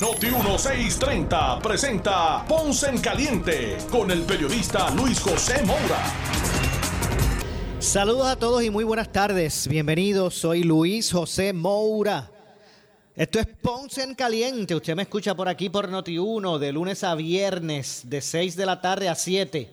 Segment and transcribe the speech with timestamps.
[0.00, 6.02] Noti 1630 presenta Ponce en Caliente con el periodista Luis José Moura.
[7.78, 9.68] Saludos a todos y muy buenas tardes.
[9.68, 12.30] Bienvenidos, soy Luis José Moura.
[13.14, 14.74] Esto es Ponce en Caliente.
[14.74, 18.80] Usted me escucha por aquí por Noti1 de lunes a viernes de 6 de la
[18.80, 19.68] tarde a 7,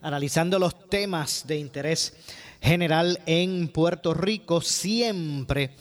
[0.00, 2.14] analizando los temas de interés
[2.62, 5.72] general en Puerto Rico, siempre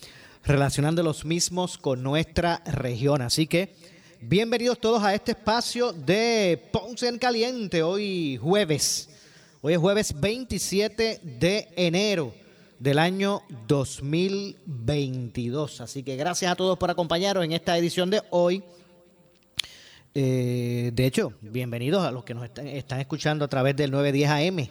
[0.45, 3.21] relacionando los mismos con nuestra región.
[3.21, 3.73] Así que
[4.27, 9.09] bienvenidos todos a este espacio de Ponce en Caliente, hoy jueves.
[9.61, 12.33] Hoy es jueves 27 de enero
[12.79, 15.81] del año 2022.
[15.81, 18.63] Así que gracias a todos por acompañarnos en esta edición de hoy.
[20.15, 24.67] Eh, de hecho, bienvenidos a los que nos están, escuchando a través del 910 AM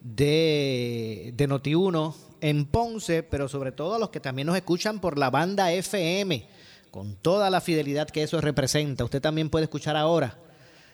[0.00, 5.18] de, de Noti1 en Ponce, pero sobre todo a los que también nos escuchan por
[5.18, 6.46] la banda FM,
[6.94, 9.02] con toda la fidelidad que eso representa.
[9.02, 10.38] Usted también puede escuchar ahora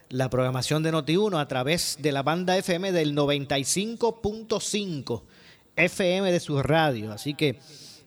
[0.09, 5.23] la programación de Noti1 a través de la banda FM del 95.5
[5.77, 7.13] FM de su radio.
[7.13, 7.61] Así que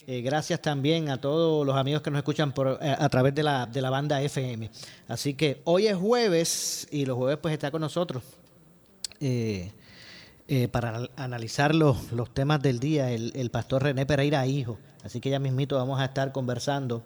[0.07, 3.67] eh, gracias también a todos los amigos que nos escuchan eh, a través de la,
[3.67, 4.71] de la banda FM.
[5.07, 8.23] Así que hoy es jueves y los jueves pues está con nosotros.
[9.19, 9.71] Eh,
[10.71, 14.79] para analizar los, los, temas del día, el, pastor René Pereira Hijo.
[15.03, 17.03] Así que ya mismito vamos a estar conversando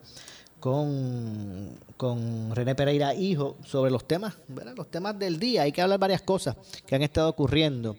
[0.68, 4.38] con, con René Pereira Hijo sobre los temas,
[4.76, 5.62] los temas del día.
[5.62, 7.96] Hay que hablar varias cosas que han estado ocurriendo.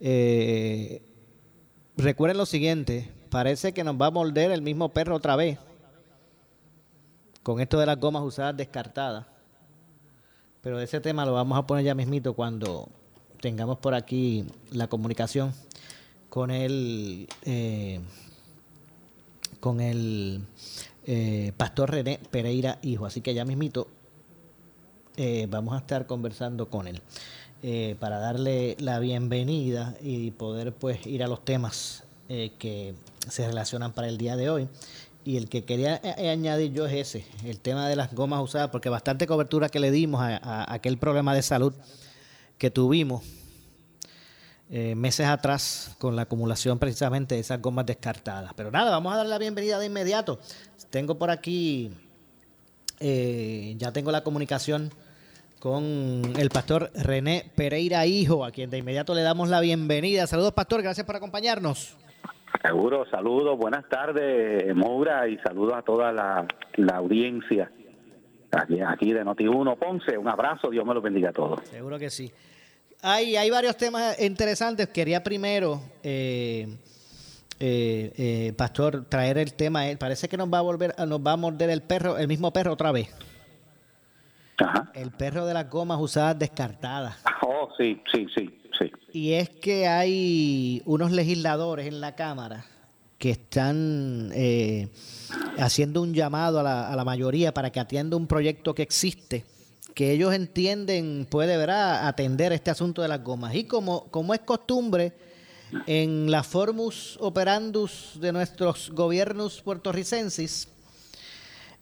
[0.00, 1.00] Eh,
[1.96, 5.60] recuerden lo siguiente, parece que nos va a morder el mismo perro otra vez
[7.44, 9.24] con esto de las gomas usadas descartadas.
[10.60, 12.88] Pero ese tema lo vamos a poner ya mismito cuando
[13.40, 15.54] tengamos por aquí la comunicación
[16.30, 18.00] con el eh,
[19.60, 20.42] con el
[21.08, 23.06] eh, pastor René Pereira Hijo.
[23.06, 23.88] Así que ya mismito
[25.16, 27.02] eh, vamos a estar conversando con él
[27.98, 32.94] para darle la bienvenida y poder pues ir a los temas que
[33.28, 34.68] se relacionan para el día de hoy.
[35.24, 38.90] Y el que quería añadir yo es ese, el tema de las gomas usadas, porque
[38.90, 41.72] bastante cobertura que le dimos a aquel problema de salud
[42.58, 43.24] que tuvimos
[44.70, 48.52] eh, meses atrás con la acumulación precisamente de esas gomas descartadas.
[48.54, 50.38] Pero nada, vamos a dar la bienvenida de inmediato.
[50.90, 51.90] Tengo por aquí,
[53.00, 54.90] eh, ya tengo la comunicación
[55.58, 60.26] con el pastor René Pereira Hijo, a quien de inmediato le damos la bienvenida.
[60.26, 61.96] Saludos, pastor, gracias por acompañarnos.
[62.62, 66.46] Seguro, saludos, buenas tardes, Moura, y saludos a toda la,
[66.92, 67.70] audiencia
[68.50, 70.18] aquí, aquí de Noti1 Ponce.
[70.18, 71.60] Un abrazo, Dios me lo bendiga a todos.
[71.68, 72.30] Seguro que sí
[73.02, 74.88] hay, hay varios temas interesantes.
[74.88, 76.68] Quería primero, eh,
[77.60, 79.84] eh, eh, Pastor, traer el tema.
[79.98, 82.72] Parece que nos va a volver, nos va a morder el perro, el mismo perro
[82.72, 83.08] otra vez.
[84.94, 87.16] El perro de las gomas usadas descartadas.
[87.42, 88.90] Oh, sí, sí, sí, sí.
[89.12, 92.64] Y es que hay unos legisladores en la Cámara
[93.18, 94.32] que están
[95.58, 99.44] haciendo un llamado a la, a la mayoría para que atienda un proyecto que existe
[99.98, 102.06] que ellos entienden puede ¿verdad?
[102.06, 103.56] atender este asunto de las gomas.
[103.56, 105.12] Y como, como es costumbre
[105.88, 110.68] en la formus operandus de nuestros gobiernos puertorricenses,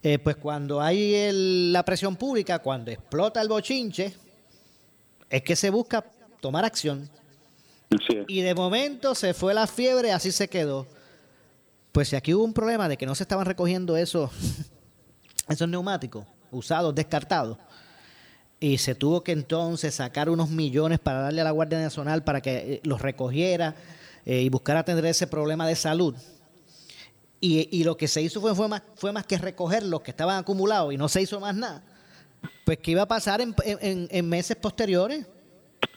[0.03, 1.29] eh, pues cuando hay
[1.71, 4.15] la presión pública, cuando explota el bochinche,
[5.29, 6.03] es que se busca
[6.41, 7.11] tomar acción.
[8.29, 10.87] Y de momento se fue la fiebre, así se quedó.
[11.93, 14.31] Pues si aquí hubo un problema de que no se estaban recogiendo esos,
[15.51, 17.59] esos neumáticos usados, descartados,
[18.59, 22.41] y se tuvo que entonces sacar unos millones para darle a la Guardia Nacional para
[22.41, 23.75] que eh, los recogiera
[24.25, 26.15] eh, y buscar atender ese problema de salud.
[27.39, 30.11] Y, y lo que se hizo fue, fue, más, fue más que recoger los que
[30.11, 31.83] estaban acumulados y no se hizo más nada.
[32.65, 35.27] Pues, ¿qué iba a pasar en, en, en meses posteriores?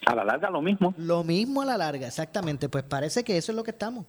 [0.05, 0.93] A la larga lo mismo.
[0.97, 2.67] Lo mismo a la larga, exactamente.
[2.67, 4.05] Pues parece que eso es lo que estamos.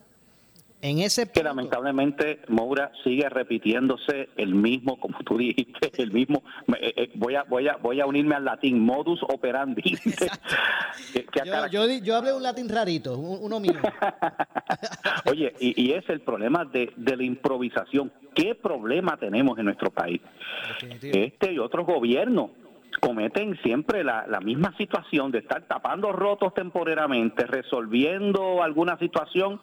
[0.83, 6.43] En ese que lamentablemente Moura sigue repitiéndose el mismo, como tú dijiste, el mismo.
[6.81, 9.83] Eh, eh, voy a voy a voy a unirme al latín modus operandi.
[11.71, 13.75] yo, yo, hablé un latín rarito, uno mío.
[15.27, 18.11] Oye, y, es el problema de, de, la improvisación.
[18.35, 20.21] ¿Qué problema tenemos en nuestro país?
[21.03, 22.51] Este y otros gobiernos
[22.99, 29.61] cometen siempre la, la, misma situación de estar tapando rotos temporariamente, resolviendo alguna situación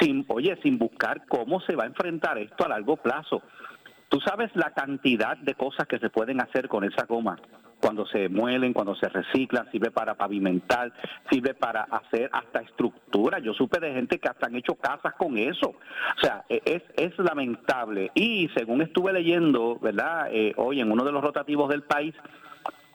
[0.00, 3.42] sin, oye, sin buscar cómo se va a enfrentar esto a largo plazo.
[4.08, 7.36] Tú sabes la cantidad de cosas que se pueden hacer con esa goma
[7.84, 10.90] cuando se muelen, cuando se reciclan, sirve para pavimentar,
[11.30, 13.40] sirve para hacer hasta estructura.
[13.40, 15.68] Yo supe de gente que hasta han hecho casas con eso.
[15.68, 18.10] O sea, e, es, es lamentable.
[18.14, 20.28] Y según estuve leyendo, ¿verdad?
[20.30, 22.14] Eh, hoy en uno de los rotativos del país,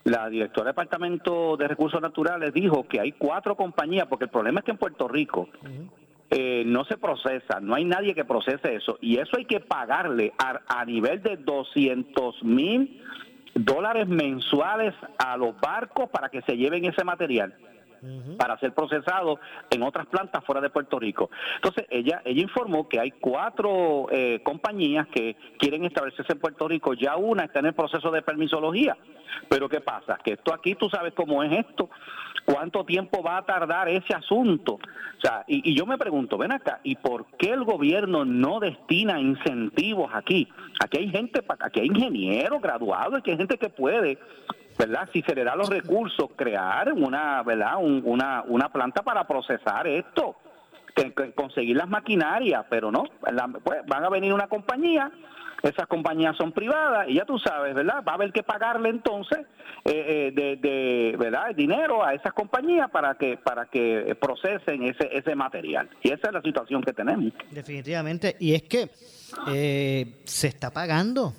[0.04, 4.60] la directora del Departamento de Recursos Naturales dijo que hay cuatro compañías, porque el problema
[4.60, 5.50] es que en Puerto Rico
[6.30, 10.34] eh, no se procesa, no hay nadie que procese eso, y eso hay que pagarle
[10.38, 13.02] a, a nivel de 200 mil
[13.56, 17.54] dólares mensuales a los barcos para que se lleven ese material
[18.38, 21.30] para ser procesado en otras plantas fuera de Puerto Rico.
[21.56, 26.94] Entonces, ella ella informó que hay cuatro eh, compañías que quieren establecerse en Puerto Rico.
[26.94, 28.98] Ya una está en el proceso de permisología.
[29.48, 30.20] Pero ¿qué pasa?
[30.24, 31.90] Que esto aquí, tú sabes cómo es esto.
[32.46, 34.74] ¿Cuánto tiempo va a tardar ese asunto?
[34.74, 38.60] O sea, y, y yo me pregunto, ven acá, ¿y por qué el gobierno no
[38.60, 40.48] destina incentivos aquí?
[40.84, 44.18] Aquí hay gente, aquí hay ingenieros graduados, aquí hay gente que puede
[44.80, 45.10] ¿verdad?
[45.12, 47.74] Si se le da los recursos, crear una, ¿verdad?
[47.82, 50.38] una, una planta para procesar esto,
[50.96, 53.04] que, conseguir las maquinarias, pero no,
[53.62, 55.12] pues, van a venir una compañía,
[55.62, 58.02] esas compañías son privadas y ya tú sabes, ¿verdad?
[58.08, 59.40] Va a haber que pagarle entonces
[59.84, 61.54] eh, eh, de, de, ¿verdad?
[61.54, 65.90] dinero a esas compañías para que para que procesen ese ese material.
[66.02, 67.34] Y esa es la situación que tenemos.
[67.52, 68.38] Definitivamente.
[68.40, 68.90] Y es que
[69.50, 71.34] eh, se está pagando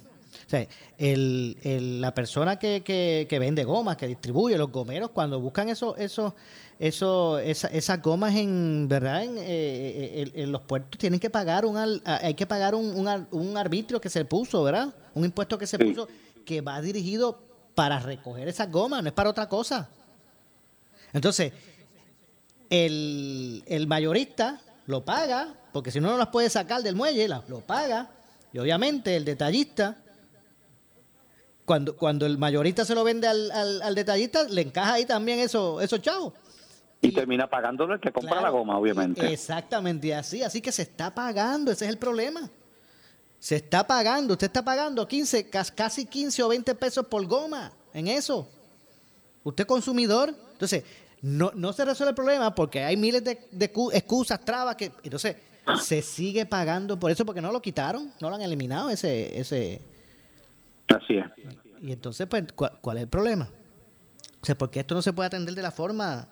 [0.51, 0.67] sea,
[0.99, 6.35] el, la persona que, que, vende gomas, que distribuye los gomeros, cuando buscan eso, eso,
[6.79, 12.35] eso, esas gomas en verdad en, eh, en, los puertos tienen que pagar un hay
[12.35, 14.93] que pagar un, un, arbitrio que se puso, ¿verdad?
[15.15, 16.09] Un impuesto que se puso
[16.45, 17.41] que va dirigido
[17.77, 19.89] para recoger esas gomas, no es para otra cosa.
[21.13, 21.53] Entonces,
[22.69, 27.61] el, el mayorista lo paga, porque si no, no las puede sacar del muelle, lo
[27.61, 28.11] paga.
[28.53, 30.00] Y obviamente el detallista
[31.65, 35.81] cuando, cuando el mayorista se lo vende al, al, detallista, le encaja ahí también eso,
[35.81, 36.33] esos chavos.
[37.01, 39.33] Y, termina pagándolo el que compra la goma, obviamente.
[39.33, 42.51] Exactamente, así, así que se está pagando, ese es el problema.
[43.39, 48.09] Se está pagando, usted está pagando 15, casi 15 o 20 pesos por goma en
[48.09, 48.47] eso.
[49.43, 50.85] Usted consumidor, entonces
[51.23, 55.37] no, no se resuelve el problema porque hay miles de, de excusas, trabas que entonces
[55.83, 59.81] se sigue pagando por eso porque no lo quitaron, no lo han eliminado ese ese
[60.95, 61.27] Así es.
[61.81, 63.49] Y entonces, pues, ¿cuál, es el problema?
[64.43, 66.29] O sea, porque esto no se puede atender de la forma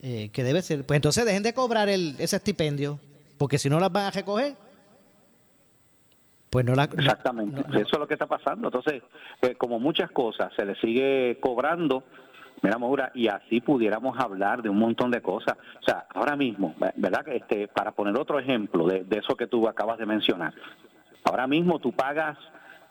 [0.00, 0.84] eh, que debe ser.
[0.86, 2.98] Pues entonces dejen de cobrar el, ese estipendio,
[3.38, 4.54] porque si no las van a recoger,
[6.50, 6.84] pues no la...
[6.84, 8.68] Exactamente, eso es lo que está pasando.
[8.68, 9.02] Entonces,
[9.40, 12.04] pues, como muchas cosas, se le sigue cobrando,
[12.62, 15.56] mira, Maura, y así pudiéramos hablar de un montón de cosas.
[15.80, 17.26] O sea, ahora mismo, ¿verdad?
[17.28, 20.54] Este, para poner otro ejemplo de, de eso que tú acabas de mencionar,
[21.24, 22.36] ahora mismo tú pagas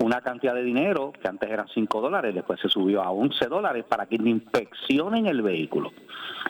[0.02, 3.86] una cantidad de dinero que antes eran 5 dólares, después se subió a 11 dólares
[3.88, 5.92] para que inspeccionen el vehículo.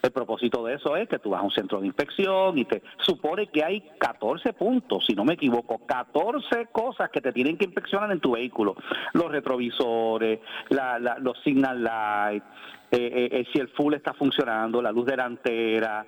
[0.02, 2.82] El propósito de eso es que tú vas a un centro de inspección y te
[3.00, 7.66] supone que hay 14 puntos, si no me equivoco, 14 cosas que te tienen que
[7.66, 8.76] inspeccionar en tu vehículo.
[9.14, 10.40] Los retrovisores,
[11.20, 12.46] los signal lights,
[12.92, 16.06] eh, eh, eh, si el full está funcionando, la luz delantera,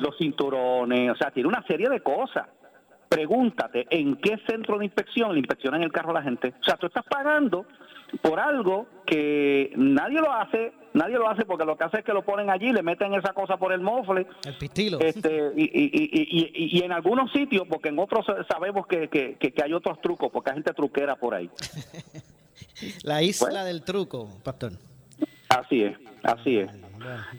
[0.00, 2.46] los cinturones, o sea, tiene una serie de cosas
[3.08, 6.54] pregúntate en qué centro de inspección le inspeccionan el carro a la gente.
[6.60, 7.66] O sea, tú estás pagando
[8.22, 12.12] por algo que nadie lo hace, nadie lo hace porque lo que hace es que
[12.12, 14.26] lo ponen allí, le meten esa cosa por el mofle.
[14.44, 14.98] El pistilo.
[15.00, 19.62] Este, y, y, y, y, en algunos sitios, porque en otros sabemos que, que, que,
[19.62, 21.50] hay otros trucos, porque hay gente truquera por ahí.
[23.02, 24.72] La isla pues, del truco, pastor.
[25.48, 26.70] Así es, así es.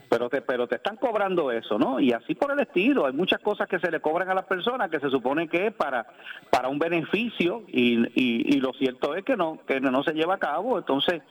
[0.08, 2.00] Pero te, pero te están cobrando eso, ¿no?
[2.00, 3.06] Y así por el estilo.
[3.06, 5.74] Hay muchas cosas que se le cobran a las personas que se supone que es
[5.74, 6.06] para,
[6.50, 10.34] para un beneficio y, y, y lo cierto es que no, que no se lleva
[10.34, 10.78] a cabo.
[10.78, 11.22] Entonces,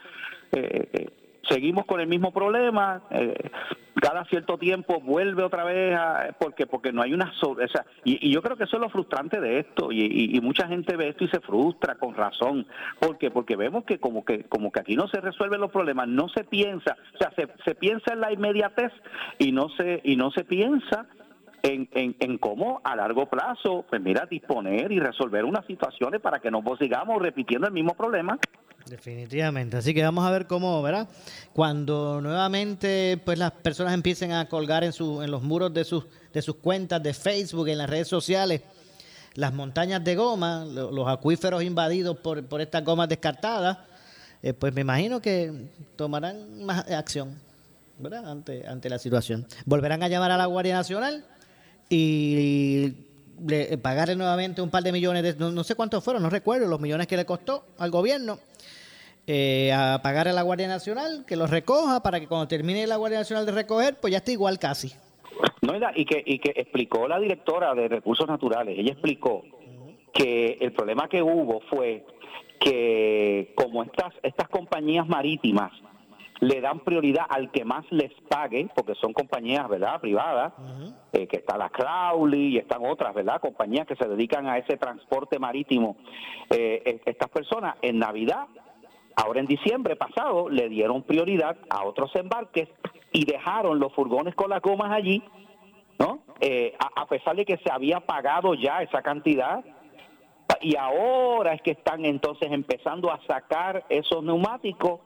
[0.51, 3.49] eh, eh seguimos con el mismo problema, eh,
[3.95, 7.55] cada cierto tiempo vuelve otra vez a, porque porque no hay una o
[8.03, 11.09] y, yo creo que eso es lo frustrante de esto y, y, mucha gente ve
[11.09, 12.65] esto y se frustra con razón.
[12.99, 16.29] Porque porque vemos que como que como que aquí no se resuelven los problemas no
[16.29, 18.91] se piensa o sea se, se piensa en la inmediatez
[19.37, 21.07] y no se y no se piensa
[21.63, 26.39] en, en, en, cómo a largo plazo, pues mira, disponer y resolver unas situaciones para
[26.39, 28.37] que no sigamos repitiendo el mismo problema.
[28.85, 29.77] Definitivamente.
[29.77, 31.07] Así que vamos a ver cómo, ¿verdad?
[31.53, 36.05] Cuando nuevamente pues las personas empiecen a colgar en, su, en los muros de sus,
[36.33, 38.63] de sus cuentas de Facebook, en las redes sociales,
[39.35, 43.77] las montañas de goma, los acuíferos invadidos por, por estas gomas descartadas,
[44.41, 45.51] eh, pues me imagino que
[45.95, 47.49] tomarán más acción
[47.99, 48.31] ¿verdad?
[48.31, 49.45] Ante, ante la situación.
[49.65, 51.25] Volverán a llamar a la Guardia Nacional
[51.89, 52.93] y
[53.45, 56.79] le, pagarle nuevamente un par de millones, de, no, sé cuántos fueron, no recuerdo los
[56.79, 58.37] millones que le costó al gobierno.
[59.31, 62.95] Eh, a pagar a la Guardia Nacional, que los recoja para que cuando termine la
[62.95, 64.91] Guardia Nacional de recoger, pues ya está igual casi.
[65.61, 69.43] No, y que, y que explicó la directora de Recursos Naturales, ella explicó
[70.13, 72.03] que el problema que hubo fue
[72.59, 75.71] que como estas, estas compañías marítimas
[76.41, 80.53] le dan prioridad al que más les pague, porque son compañías, ¿verdad?, privadas,
[81.11, 84.77] eh, que está la Crowley y están otras, ¿verdad?, compañías que se dedican a ese
[84.77, 85.97] transporte marítimo.
[86.49, 88.47] Eh, estas personas en Navidad,
[89.15, 92.69] ahora en diciembre pasado, le dieron prioridad a otros embarques
[93.11, 95.21] y dejaron los furgones con las gomas allí,
[95.97, 96.19] ¿no?
[96.39, 99.63] Eh, a pesar de que se había pagado ya esa cantidad,
[100.61, 105.01] y ahora es que están entonces empezando a sacar esos neumáticos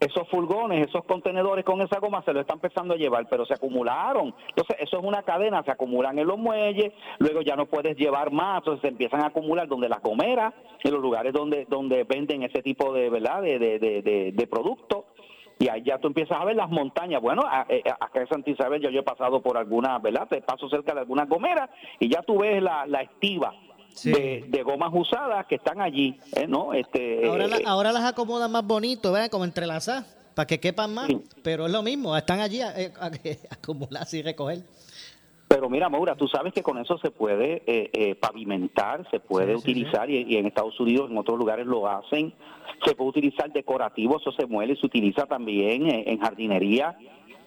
[0.00, 3.52] esos furgones, esos contenedores con esa goma se lo están empezando a llevar, pero se
[3.52, 4.34] acumularon.
[4.48, 8.32] Entonces, eso es una cadena, se acumulan en los muelles, luego ya no puedes llevar
[8.32, 12.42] más, entonces se empiezan a acumular donde las comeras, en los lugares donde donde venden
[12.42, 15.04] ese tipo de, ¿verdad?, de, de, de, productos.
[15.58, 17.20] Y ahí ya tú empiezas a ver las montañas.
[17.20, 20.26] Bueno, eh, acá en Santa Isabel yo, he pasado por algunas, ¿verdad?
[20.26, 23.52] Te paso cerca de algunas gomeras y ya tú ves la, la estiva
[24.04, 26.46] de, gomas usadas que están allí, ¿eh?
[26.46, 26.72] ¿no?
[26.72, 29.30] Este, ahora, eh, ahora las acomodan más bonito, ¿verdad?
[29.30, 31.10] Como entrelazadas, para que quepan más,
[31.42, 32.92] pero es lo mismo, están allí a, eh,
[33.50, 34.60] acumularse y recoger.
[35.48, 40.36] Pero mira, Maura, tú sabes que con eso se puede pavimentar, se puede utilizar, Y,
[40.36, 42.32] en Estados Unidos, en otros lugares lo hacen,
[42.84, 46.96] se puede utilizar decorativo, eso se muele, se utiliza también en jardinería,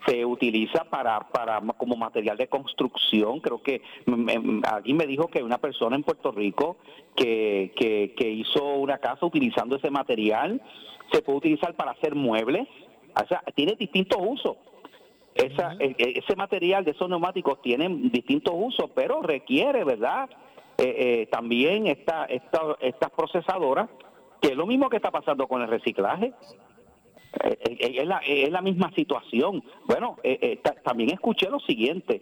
[0.05, 3.39] se utiliza para, para como material de construcción.
[3.39, 3.81] Creo que
[4.69, 6.77] alguien me dijo que una persona en Puerto Rico
[7.15, 10.61] que, que, hizo una casa utilizando ese material
[11.11, 12.67] se puede utilizar para hacer muebles.
[13.15, 14.57] O sea, tiene distintos usos.
[15.35, 20.29] Esa, e, e, ese material de esos neumáticos tiene distintos usos, pero requiere, ¿verdad?
[20.77, 23.89] Eh, eh, también esta, esta, estas procesadoras,
[24.41, 26.33] que es lo mismo que está pasando con el reciclaje.
[27.41, 29.63] Eh, eh, es, la, es la misma situación.
[29.85, 32.21] Bueno, eh, también escuché lo siguiente.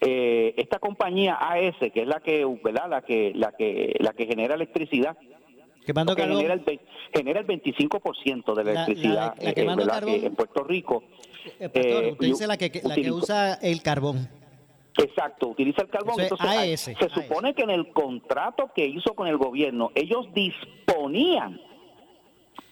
[0.00, 2.88] esta compañía AS, que es la que, ¿verdad?
[2.88, 5.16] La que, la que, la que genera electricidad,
[5.84, 6.80] que genera, el,
[7.14, 11.04] genera el 25% de la electricidad en Puerto Rico.
[11.58, 14.28] usted dice la que, que usa el carbón.
[14.96, 16.20] Exacto, utiliza el carbón.
[16.20, 21.60] Entonces, se supone que en el contrato que hizo con el gobierno, ellos disponían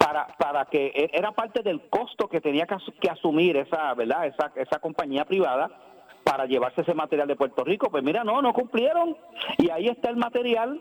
[0.09, 4.27] para, para que e, era parte del costo que tenía que, asumir esa, ¿verdad?
[4.27, 5.71] Esa, esa compañía privada
[6.25, 7.91] para llevarse ese material de Puerto Rico.
[7.91, 9.17] Pues mira, no, no cumplieron.
[9.59, 10.81] Y ahí está el material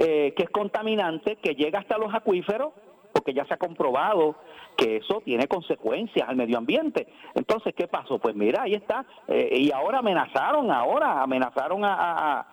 [0.00, 2.72] eh, que es contaminante, que llega hasta los acuíferos,
[3.12, 4.34] porque ya se ha comprobado
[4.76, 7.06] que eso tiene consecuencias al medio ambiente.
[7.34, 8.18] Entonces, ¿qué pasó?
[8.18, 9.04] Pues mira, ahí está.
[9.28, 12.46] Eh, y ahora amenazaron, ahora amenazaron a, a, a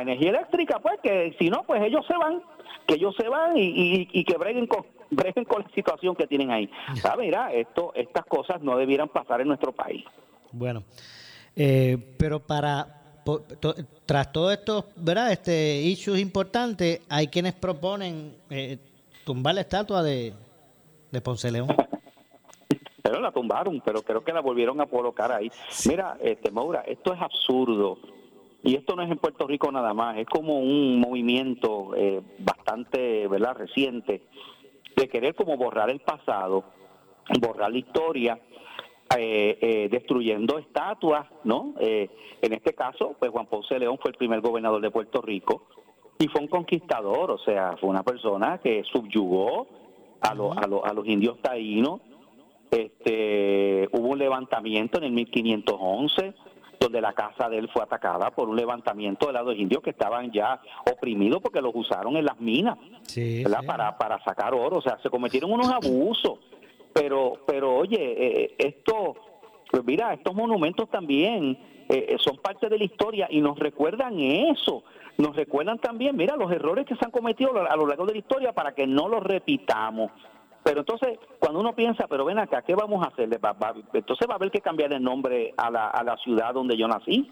[0.00, 2.42] energía eléctrica, pues que si no, pues ellos se van
[2.86, 6.50] que ellos se van y, y, que breguen con, breguen con la situación que tienen
[6.50, 6.70] ahí.
[6.96, 7.26] ¿Sabes?
[7.26, 10.04] Mira, esto, estas cosas no debieran pasar en nuestro país.
[10.52, 10.84] Bueno,
[11.54, 12.92] eh, pero para
[14.06, 15.32] tras todo esto, ¿verdad?
[15.32, 18.78] Este issues importantes, hay quienes proponen eh,
[19.24, 20.32] tumbar la estatua de,
[21.10, 21.68] de Ponce León.
[23.02, 25.50] pero la tumbaron, pero creo que la volvieron a colocar ahí.
[25.88, 27.98] Mira, este Maura, esto es absurdo.
[28.62, 33.28] Y esto no es en Puerto Rico nada más, es como un movimiento eh, bastante
[33.28, 34.22] verdad reciente
[34.96, 36.64] de querer como borrar el pasado,
[37.40, 38.40] borrar la historia,
[39.16, 41.74] eh, eh, destruyendo estatuas, ¿no?
[41.78, 45.68] en este caso, pues Juan Ponce León fue el primer gobernador de Puerto Rico
[46.18, 49.66] y fue un conquistador, o sea, fue una persona que subyugó
[50.20, 52.00] a, a, a los indios taínos.
[52.70, 56.34] Este, hubo un levantamiento en el 1511
[56.86, 60.30] donde la casa de él fue atacada por un levantamiento de los indios que estaban
[60.30, 62.78] ya oprimidos porque los usaron en las minas
[63.66, 64.78] Para, para sacar oro.
[64.78, 66.38] O sea, se cometieron unos abusos.
[66.92, 69.16] Pero, pero oye, eh, esto,
[69.70, 74.84] pues mira, estos monumentos también eh, son parte de la historia y nos recuerdan eso.
[75.18, 78.18] Nos recuerdan también, mira, los errores que se han cometido a lo largo de la
[78.18, 80.10] historia para que no los repitamos.
[80.66, 83.28] Pero entonces, cuando uno piensa, pero ven acá, ¿qué vamos a hacer?
[83.92, 86.88] entonces va a haber que cambiar el nombre a la, a la ciudad donde yo
[86.88, 87.30] nací,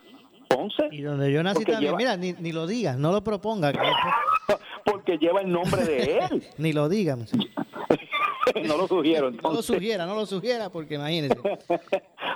[0.49, 0.89] Ponce.
[0.93, 3.73] Y donde yo nací también, mira, ni, ni, lo digas, no lo proponga.
[4.85, 6.45] porque lleva el nombre de él.
[6.59, 7.27] ni lo digan.
[8.69, 9.33] no lo sugiero.
[9.33, 11.37] No lo sugiera, no lo sugiera, porque imagínese.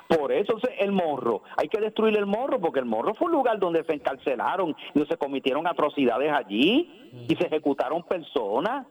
[0.09, 3.61] Por eso el morro, hay que destruir el morro, porque el morro fue un lugar
[3.61, 8.85] donde se encarcelaron y se cometieron atrocidades allí y se ejecutaron personas.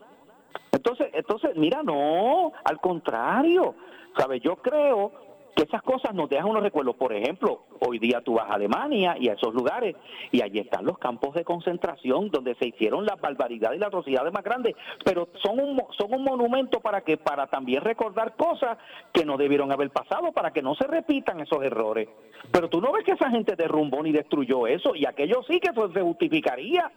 [0.72, 3.76] Entonces, entonces, mira, no, al contrario,
[4.18, 4.42] ¿sabes?
[4.42, 5.12] Yo creo
[5.58, 6.96] que esas cosas nos dejan unos recuerdos.
[6.96, 9.96] Por ejemplo, hoy día tú vas a Alemania y a esos lugares
[10.32, 14.32] y allí están los campos de concentración donde se hicieron las barbaridades y las atrocidades
[14.32, 18.78] más grandes, pero son un, son un monumento para que para también recordar cosas
[19.12, 22.08] que no debieron haber pasado para que no se repitan esos errores.
[22.52, 25.72] Pero tú no ves que esa gente derrumbó ni destruyó eso y aquello sí que
[25.72, 26.92] eso se justificaría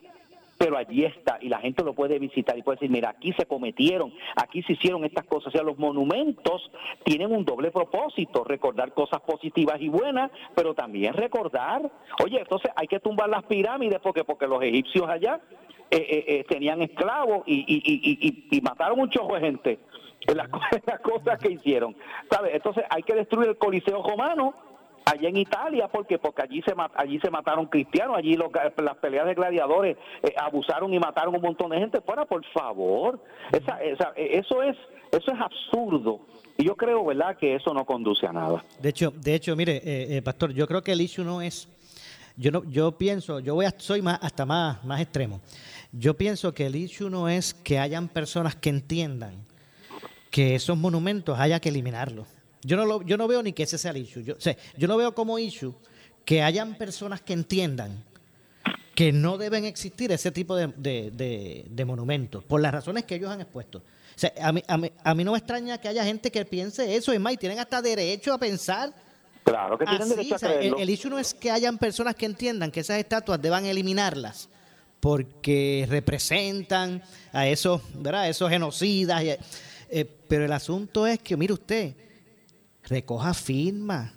[0.60, 3.46] pero allí está y la gente lo puede visitar y puede decir, mira, aquí se
[3.46, 5.46] cometieron, aquí se hicieron estas cosas.
[5.46, 6.70] O sea, los monumentos
[7.02, 11.90] tienen un doble propósito, recordar cosas positivas y buenas, pero también recordar,
[12.22, 15.40] oye, entonces hay que tumbar las pirámides porque, porque los egipcios allá
[15.90, 19.78] eh, eh, eh, tenían esclavos y, y, y, mataron un chojo de gente
[20.28, 20.50] en las,
[20.86, 21.96] las cosas que hicieron.
[22.30, 22.52] ¿Sabes?
[22.52, 24.52] Entonces hay que destruir el Coliseo romano
[25.04, 29.34] allá en Italia, porque porque allí se allí se mataron cristianos, allí las peleas de
[29.34, 32.00] gladiadores eh, abusaron y mataron un montón de gente.
[32.00, 33.20] Fuera, por favor,
[33.52, 34.76] esa, esa, e, eso es
[35.12, 36.20] eso es absurdo.
[36.56, 38.64] Y yo creo, ¿verdad?, que eso no conduce a nada.
[38.80, 41.68] De hecho, de hecho, mire, eh, eh, pastor, yo creo que el issue no es
[42.36, 45.40] yo no yo pienso, yo voy a, soy más hasta más más extremo.
[45.92, 49.46] Yo pienso que el issue no es que hayan personas que entiendan
[50.30, 52.28] que esos monumentos haya que eliminarlos.
[52.62, 54.22] Yo no, lo, yo no veo ni que ese sea el issue.
[54.22, 54.36] Yo,
[54.76, 55.74] yo no veo como issue
[56.24, 58.04] que hayan personas que entiendan
[58.94, 63.82] que no deben existir ese tipo de, monumentos, por las razones que ellos han expuesto.
[64.38, 67.32] a, mí, a, mí, no me extraña que haya gente que piense eso, es más,
[67.32, 68.92] y tienen hasta derecho a pensar.
[69.42, 72.70] Claro que tienen derecho a el, el, issue no es que hayan personas que entiendan
[72.70, 74.50] que esas estatuas deban eliminarlas
[75.00, 77.02] porque representan
[77.32, 78.28] a esos, ¿verdad?
[78.28, 79.22] esos genocidas.
[79.92, 81.94] Eh, pero el asunto es que, mire usted,
[82.90, 84.12] recoja firmas.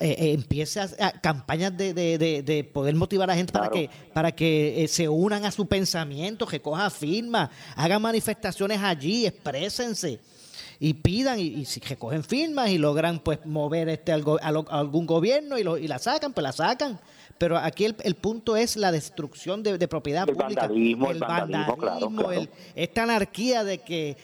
[0.00, 3.88] Eh, eh, empiece a, campañas de, de, de, poder motivar a la gente para que
[4.12, 10.18] para que eh, se unan a su pensamiento, recoja firmas, hagan manifestaciones allí, exprésense
[10.80, 15.58] y pidan y, si recogen firmas y logran pues mover este algo, a, algún gobierno
[15.58, 16.98] y, lo, y la sacan, pues la sacan.
[17.38, 22.30] Pero aquí el, el punto es la destrucción de, propiedad pública, vandalismo, el, vandalismo,
[22.74, 24.16] esta anarquía de que,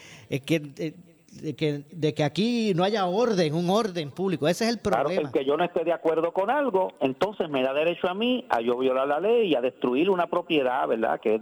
[0.45, 0.95] que
[1.31, 4.49] de que, de que aquí no haya orden, un orden público.
[4.49, 5.31] Ese es el problema.
[5.31, 8.45] Claro, que yo no esté de acuerdo con algo, entonces me da derecho a mí
[8.49, 11.21] a yo violar la ley y a destruir una propiedad, ¿verdad?
[11.21, 11.41] Que es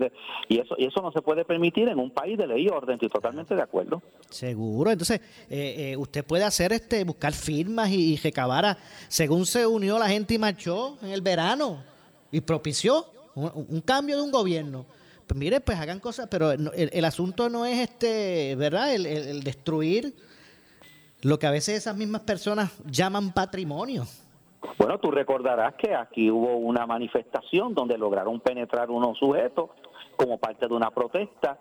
[0.49, 2.95] y eso y eso no se puede permitir en un país de ley y orden.
[2.95, 4.03] Estoy totalmente de acuerdo.
[4.29, 4.91] Seguro.
[4.91, 8.77] Entonces, eh, eh, usted puede hacer este, buscar firmas y, recabar,
[9.09, 11.83] según se unió la gente y marchó en el verano
[12.31, 14.85] y propició un cambio de un gobierno
[15.29, 18.95] pues mire, pues hagan cosas, pero el, asunto no es este, ¿verdad?
[18.95, 20.15] El, destruir
[21.21, 24.05] lo que a veces esas mismas personas llaman patrimonio.
[24.79, 29.69] Bueno, tú recordarás que aquí hubo una manifestación donde lograron penetrar unos sujetos
[30.17, 31.59] como parte de una protesta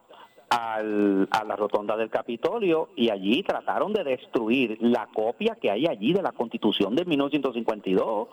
[0.49, 5.87] al, a la rotonda del Capitolio y allí trataron de destruir la copia que hay
[5.87, 8.29] allí de la Constitución de 1952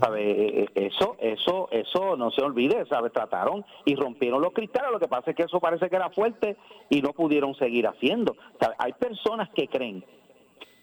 [0.00, 0.22] ¿Sabe?
[0.22, 3.10] E, e, eso, eso, eso no se olvide, ¿sabe?
[3.10, 6.56] Trataron y rompieron los cristales, lo que pasa es que eso parece que era fuerte
[6.88, 8.36] y no pudieron seguir haciendo.
[8.78, 10.04] Hay personas que creen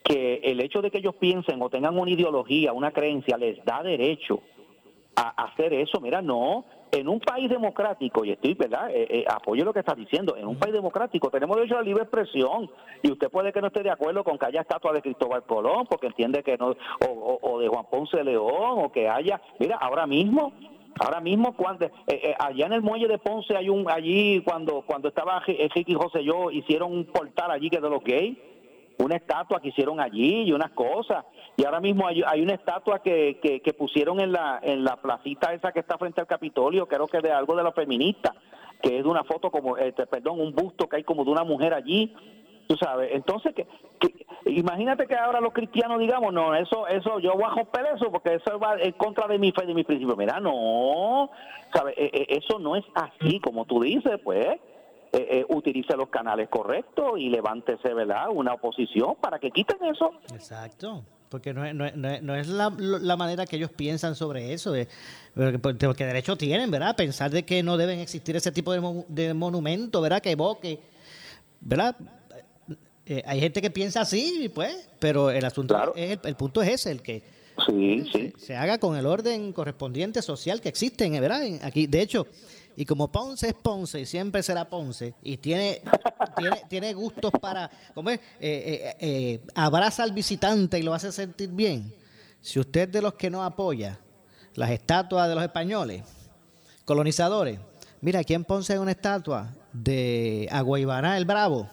[0.04, 3.82] que el hecho de que ellos piensen o tengan una ideología, una creencia, les da
[3.82, 4.42] derecho
[5.22, 6.00] a hacer eso.
[6.00, 8.90] Mira, no, en un país democrático, y estoy, ¿verdad?
[8.92, 11.84] Eh, eh, apoyo lo que está diciendo, en un país democrático tenemos derecho a la
[11.84, 12.70] libre expresión,
[13.02, 15.86] y usted puede que no esté de acuerdo con que haya estatua de Cristóbal Colón,
[15.90, 16.76] porque entiende que no,
[17.08, 20.54] o, de Juan Ponce León, o que haya, mira, ahora mismo,
[21.00, 25.08] ahora mismo cuando eh, allá en el muelle de Ponce hay un allí cuando cuando
[25.08, 28.38] estaba Ricky José yo hicieron un portal allí que de los gays
[29.02, 31.26] una estatua que hicieron allí y unas cosas.
[31.58, 35.72] Y ahora mismo hay, una estatua que, que, pusieron en la, en la placita esa
[35.72, 38.34] que está frente al Capitolio, creo que de algo de los feministas,
[38.82, 41.44] que es de una foto como, este, perdón, un busto que hay como de una
[41.44, 42.14] mujer allí.
[42.68, 43.68] Tú sabes, entonces, que,
[44.46, 48.36] imagínate que ahora los cristianos digamos, no, eso, eso, yo voy a romper eso porque
[48.36, 50.16] eso va en contra de mi fe, de mi principio.
[50.16, 51.30] Mira, no,
[51.74, 51.96] ¿sabes?
[51.98, 54.58] E, e, eso no es así como tú dices, pues
[55.14, 60.12] eh, eh, utilice los canales correctos y levántese, ¿verdad?, una oposición para que quiten eso.
[60.34, 61.04] Exacto.
[61.28, 61.86] Porque no es, no,
[62.22, 64.88] no es la, la, manera que ellos piensan sobre eso, de,
[65.62, 66.96] porque, derecho tienen, ¿verdad?
[66.96, 70.22] Pensar de que no deben existir ese tipo de, de monumento, ¿verdad?
[70.22, 70.80] Que evoque,
[71.62, 71.96] ¿verdad?
[73.06, 76.92] Eh, hay gente que piensa así, pues, pero el asunto es el, punto es ese,
[76.92, 77.24] el que
[77.66, 78.34] sí, sí.
[78.38, 81.42] Se, se, haga con el orden correspondiente social que existe, ¿verdad?
[81.64, 82.28] Aquí, de hecho,
[82.76, 85.82] y como Ponce es Ponce y siempre será Ponce y tiene,
[86.38, 88.20] tiene, tiene gustos para, ¿cómo es?
[88.20, 91.94] Eh, eh, eh, abraza al visitante y lo hace sentir bien.
[92.40, 94.00] Si usted es de los que no apoya
[94.56, 96.04] las estatuas de los españoles,
[96.86, 97.60] colonizadores,
[98.02, 101.70] mira, aquí en Ponce hay una estatua de Aguaybaná, el Bravo,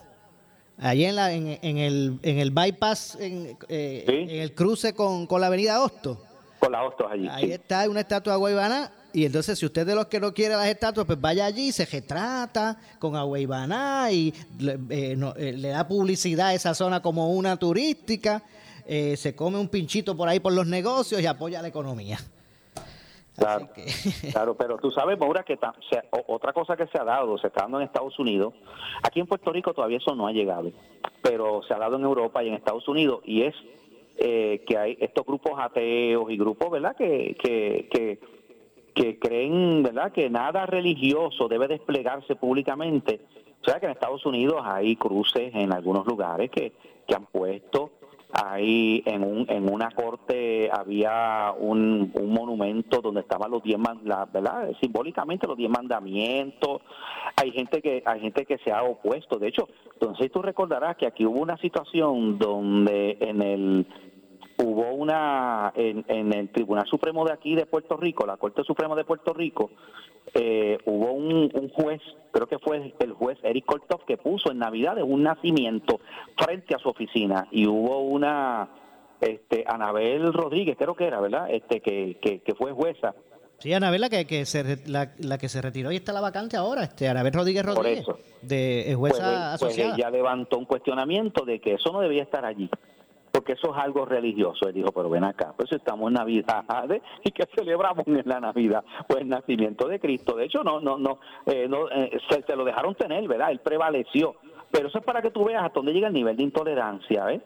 [0.79, 5.41] allí en, la, en, el, en el bypass, en, eh, en el cruce con, con,
[5.41, 6.23] la avenida Hosto.
[6.61, 7.29] Con la Hostos allí.
[7.31, 8.93] Ahí está una estatua de Aguaybaná.
[9.13, 11.87] Y entonces, si usted de los que no quiere las estatuas, pues vaya allí, se
[11.87, 17.57] retrata con Aguaybaná y le, eh, eh, le da publicidad a esa zona como una
[17.57, 18.43] turística.
[18.87, 22.19] se come un pinchito por ahí por los negocios y apoya la economía.
[23.39, 23.69] Claro,
[24.33, 25.59] claro, pero tú sabes, Maura, que
[26.27, 28.55] otra cosa que se ha dado, se está dando en Estados Unidos,
[29.03, 30.71] aquí en Puerto Rico todavía eso no ha llegado,
[31.23, 33.55] pero se ha dado en Europa y en Estados Unidos, y es
[34.19, 38.38] eh, que hay estos grupos ateos y grupos, ¿verdad?, que, que, que,
[38.99, 43.21] que creen, ¿verdad?, que nada religioso debe desplegarse públicamente.
[43.63, 46.73] O sea, que en Estados Unidos hay cruces en algunos lugares que,
[47.07, 47.93] que han puesto
[48.31, 54.71] Ahí en, un, en una corte había un, un monumento donde estaban los diez, ¿verdad?
[54.83, 56.83] Simbólicamente los diez mandamientos.
[57.37, 59.39] Hay gente que hay gente que se ha opuesto.
[59.39, 63.87] De hecho, entonces tú recordarás que aquí hubo una situación donde en el
[64.59, 68.95] hubo una en, en, el Tribunal Supremo de aquí de Puerto Rico, la Corte Suprema
[68.97, 69.71] de Puerto Rico,
[70.35, 72.01] eh, hubo un, juez,
[72.33, 76.01] creo que fue el juez Eric Kortov, que puso en Navidad un nacimiento
[76.37, 78.69] frente a su oficina y hubo una,
[79.21, 81.51] este, Anabel Rodríguez, creo que era, ¿verdad?
[81.51, 83.15] Este, que, que, fue jueza.
[83.59, 86.85] Sí, Anabel, la que, que se, la, que se retiró y está la vacante ahora,
[86.85, 88.07] este, Anabel Rodríguez Rodríguez,
[88.43, 92.71] de jueza pues, pues ella levantó un cuestionamiento de que eso no debía estar allí
[93.39, 94.67] porque eso es algo religioso.
[94.67, 96.65] Él dijo, pero ven acá, pues estamos en Navidad,
[97.25, 98.83] ¿y qué celebramos en la Navidad?
[99.07, 100.35] Pues el nacimiento de Cristo.
[100.35, 103.53] De hecho, no, no, no, eh, no eh, se, lo dejaron tener, ¿verdad?
[103.53, 104.35] Él prevaleció.
[104.73, 107.41] Pero eso es para que tú veas hasta dónde llega el nivel de intolerancia, ¿eh?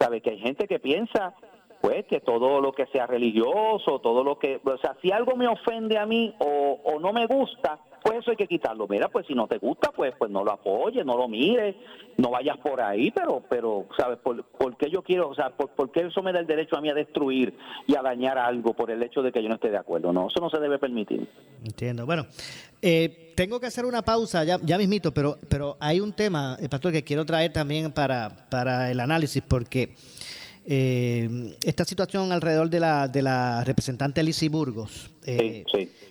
[0.00, 1.32] Sabes que hay gente que piensa
[1.80, 5.46] pues que todo lo que sea religioso, todo lo que, o sea, si algo me
[5.46, 8.86] ofende a mí o no me gusta, pues eso hay que quitarlo.
[8.88, 11.74] Mira, pues si no te gusta, pues pues no lo apoyes, no lo mires,
[12.16, 14.18] no vayas por ahí, pero, pero ¿sabes?
[14.18, 16.88] ¿Por, qué yo quiero, o sea, por, qué eso me da el derecho a mí
[16.88, 17.54] a destruir
[17.86, 20.12] y a dañar algo por el hecho de que yo no esté de acuerdo?
[20.12, 21.28] No, eso no se debe permitir.
[21.64, 22.06] Entiendo.
[22.06, 22.26] Bueno,
[22.80, 26.68] eh, tengo que hacer una pausa ya, ya mismito, pero, pero hay un tema, eh,
[26.68, 29.94] Pastor, que quiero traer también para, para el análisis, porque...
[30.68, 35.64] Eh, esta situación alrededor de la, de la representante Lizy Burgos, eh,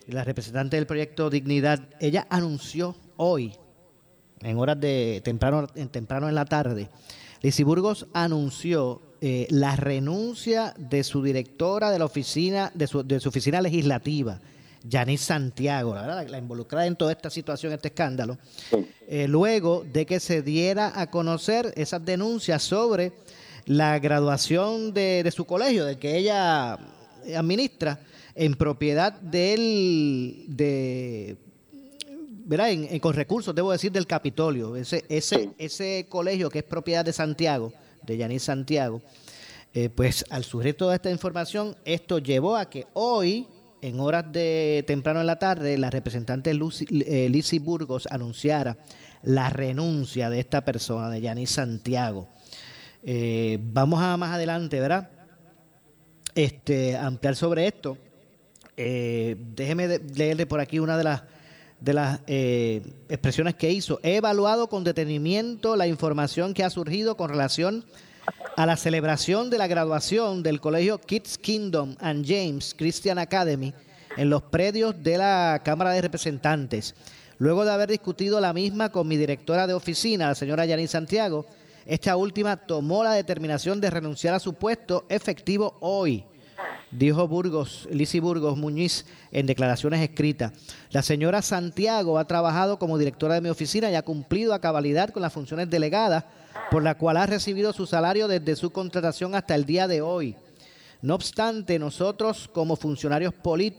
[0.07, 3.53] la representante del proyecto Dignidad, ella anunció hoy,
[4.39, 6.87] en horas de temprano, en, temprano en la tarde,
[7.41, 13.19] Lizy Burgos anunció eh, la renuncia de su directora de la oficina, de su, de
[13.19, 14.39] su oficina legislativa,
[14.87, 18.37] Yanis Santiago, la, la, involucrada en toda esta situación, este escándalo,
[19.27, 23.11] luego de que se diera a conocer esas denuncias sobre
[23.65, 26.77] la graduación de, su colegio, del que ella
[27.35, 27.99] administra,
[28.35, 31.37] en propiedad del, de,
[32.45, 32.69] ¿verdad?
[33.01, 34.75] con recursos, debo decir, del Capitolio.
[34.75, 37.73] Ese, ese, ese colegio que es propiedad de Santiago,
[38.03, 39.01] de Yanis Santiago,
[39.73, 43.47] eh, pues al surgir toda esta información, esto llevó a que hoy,
[43.81, 48.77] en horas de temprano en la tarde, la representante Lucy, eh, Burgos anunciara
[49.23, 52.29] la renuncia de esta persona, de Yanis Santiago.
[53.07, 55.09] Eh, vamos a más adelante, ¿verdad?
[56.33, 57.99] Este, ampliar sobre esto.
[58.75, 61.23] Eh, déjeme leerle por aquí una de las
[61.79, 63.99] de las eh, expresiones que hizo.
[64.01, 67.85] He evaluado con detenimiento la información que ha surgido con relación
[68.55, 73.71] a la celebración de la graduación del colegio Kids Kingdom and James Christian Academy
[74.17, 76.95] en los predios de la Cámara de Representantes.
[77.37, 81.45] Luego de haber discutido la misma con mi directora de oficina, la señora Yanin Santiago,
[81.85, 86.25] esta última tomó la determinación de renunciar a su puesto efectivo hoy,
[86.89, 90.51] dijo Burgos, Lisi Burgos Muñiz en declaraciones escritas.
[90.89, 95.09] La señora Santiago ha trabajado como directora de mi oficina y ha cumplido a cabalidad
[95.09, 96.23] con las funciones delegadas,
[96.71, 100.35] por la cual ha recibido su salario desde su contratación hasta el día de hoy.
[101.01, 103.33] No obstante, nosotros como funcionarios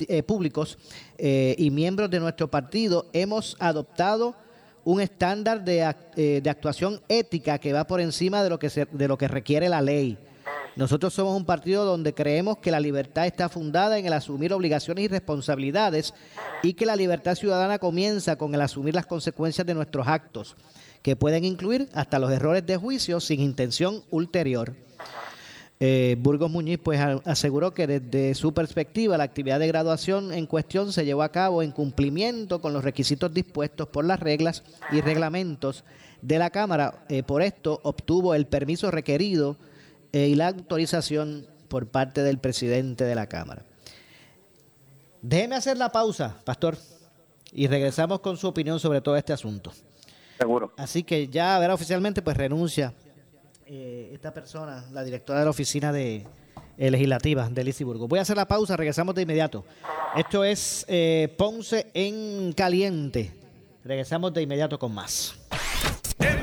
[0.09, 0.79] eh, públicos
[1.19, 4.37] eh, y miembros de nuestro partido hemos adoptado
[4.87, 9.09] un estándar de, eh, de, actuación ética que va por encima de lo que, de
[9.09, 10.17] lo que requiere la ley.
[10.77, 15.05] Nosotros somos un partido donde creemos que la libertad está fundada en el asumir obligaciones
[15.05, 16.15] y responsabilidades
[16.63, 20.55] y que la libertad ciudadana comienza con el asumir las consecuencias de nuestros actos,
[21.03, 24.75] que pueden incluir hasta los errores de juicio sin intención ulterior.
[25.79, 30.91] Eh, Burgos Muñiz pues aseguró que desde su perspectiva la actividad de graduación en cuestión
[30.91, 35.85] se llevó a cabo en cumplimiento con los requisitos dispuestos por las reglas y reglamentos
[36.23, 37.05] de la Cámara.
[37.11, 39.57] Eh, por esto obtuvo el permiso requerido
[40.13, 43.63] eh, y la autorización por parte del presidente de la Cámara.
[45.21, 46.79] Déjeme hacer la pausa, pastor,
[47.53, 49.73] y regresamos con su opinión sobre todo este asunto.
[50.39, 50.73] Seguro.
[50.77, 52.95] Así que ya, verá, oficialmente, pues renuncia
[53.69, 56.25] eh, esta persona, la directora de la oficina de
[56.79, 58.07] eh, legislativa de Lisiburgo.
[58.07, 59.65] Voy a hacer la pausa, regresamos de inmediato.
[60.17, 63.33] Esto es eh, Ponce en Caliente.
[63.85, 65.35] Regresamos de inmediato con más.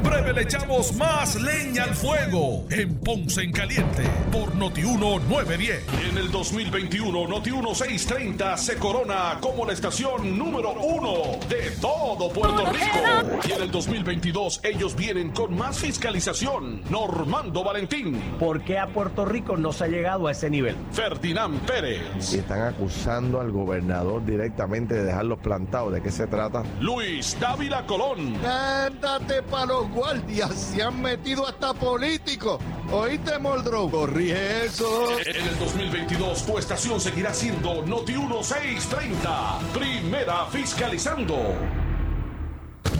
[0.03, 5.83] Breve le echamos más leña al fuego en Ponce en Caliente por Notiuno 910.
[6.01, 12.29] Y en el 2021 Notiuno 630 se corona como la estación número uno de todo
[12.31, 13.39] Puerto Rico.
[13.47, 16.81] Y en el 2022 ellos vienen con más fiscalización.
[16.89, 20.75] Normando Valentín, ¿Por qué a Puerto Rico no se ha llegado a ese nivel?
[20.91, 25.93] Ferdinand Pérez, y están acusando al gobernador directamente de dejarlos plantados.
[25.93, 26.63] ¿De qué se trata?
[26.81, 28.35] Luis Dávila Colón.
[28.45, 32.59] Ándate pa' los guardias, se han metido hasta políticos.
[32.91, 33.89] ¿Oíste, Moldrow?
[33.89, 35.19] Corrige eso.
[35.19, 41.82] En el 2022 tu estación seguirá siendo Noti 1630, primera fiscalizando.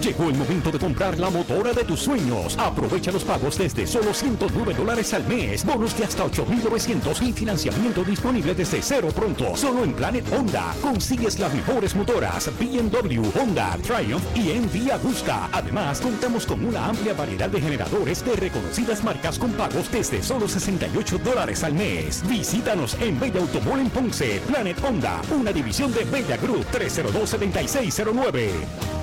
[0.01, 2.57] Llegó el momento de comprar la motora de tus sueños.
[2.57, 5.65] Aprovecha los pagos desde solo 109 dólares al mes.
[5.65, 9.55] Bonos de hasta 8,900 y financiamiento disponible desde cero pronto.
[9.55, 10.73] Solo en Planet Honda.
[10.81, 15.49] Consigues las mejores motoras BMW, Honda, Triumph y Envy Agusta.
[15.51, 20.47] Además, contamos con una amplia variedad de generadores de reconocidas marcas con pagos desde solo
[20.47, 22.23] 68 dólares al mes.
[22.27, 24.41] Visítanos en Bella Automol en Ponce.
[24.47, 29.02] Planet Honda, una división de Bella Group 302-7609.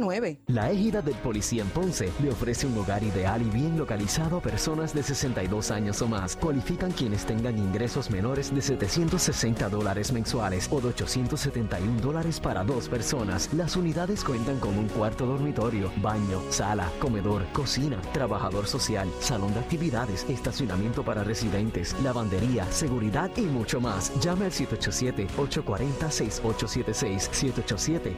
[0.00, 0.38] 843-1129.
[0.48, 4.40] La égida del policía en Ponce le ofrece un hogar ideal y bien localizado a
[4.40, 6.36] personas de 62 años o más.
[6.36, 12.88] Cualifican quienes tengan ingresos menores de 760 dólares mensuales o de 871 dólares para dos
[12.88, 13.52] personas.
[13.54, 19.60] Las unidades cuentan con un cuarto dormitorio, baño, sala, comedor, cocina, trabajador social, salón de
[19.60, 24.12] actividades, estacionamiento para residentes, lavandería, seguridad y mucho más.
[24.20, 27.30] Llame al 787-840-6876.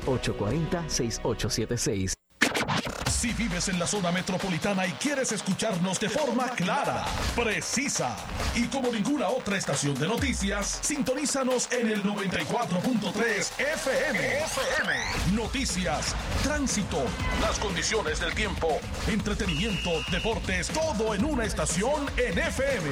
[0.07, 1.72] 787-840-6876.
[1.77, 2.22] 56
[3.23, 7.05] Si vives en la zona metropolitana y quieres escucharnos de forma clara,
[7.37, 8.17] precisa
[8.57, 15.37] y como ninguna otra estación de noticias, sintonízanos en el 94.3 FM.
[15.37, 17.05] Noticias, tránsito,
[17.41, 22.91] las condiciones del tiempo, entretenimiento, deportes, todo en una estación en FM.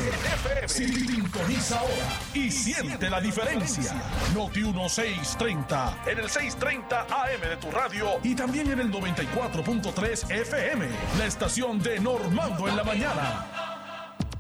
[0.68, 4.00] Sintoniza ahora y siente la diferencia.
[4.32, 10.86] Noti 1630 en el 630 AM de tu radio y también en el 94.3 FM,
[11.18, 13.46] la estación de Normando en la mañana.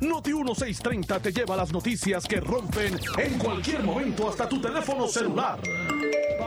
[0.00, 5.58] Noti 1630 te lleva las noticias que rompen en cualquier momento hasta tu teléfono celular.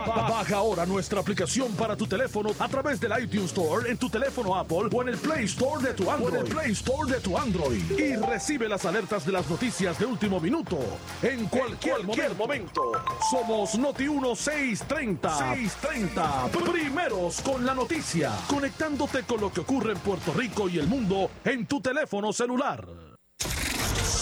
[0.06, 4.54] Baja ahora nuestra aplicación para tu teléfono a través del iTunes Store en tu teléfono
[4.54, 6.34] Apple o en el Play Store de tu Android.
[6.34, 10.06] en el Play Store de tu Android y recibe las alertas de las noticias de
[10.06, 10.78] último minuto
[11.22, 12.92] en cualquier, momento.
[13.30, 15.38] Somos Noti 1630.
[15.54, 16.48] 630.
[16.70, 21.30] Primeros con la noticia, conectándote con lo que ocurre en Puerto Rico y el mundo
[21.44, 23.13] en tu teléfono celular.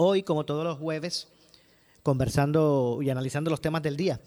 [0.00, 1.26] Hoy, como todos los jueves,
[2.04, 4.20] conversando y analizando los temas del día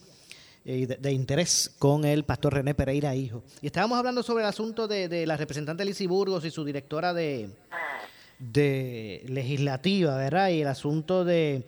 [0.66, 3.42] eh, de, interés con el pastor René Pereira Hijo.
[3.62, 7.14] Y estábamos hablando sobre el asunto de, de la representante Lizy Burgos y su directora
[7.14, 7.52] de,
[8.38, 10.50] de legislativa, ¿verdad?
[10.50, 11.64] Y el asunto de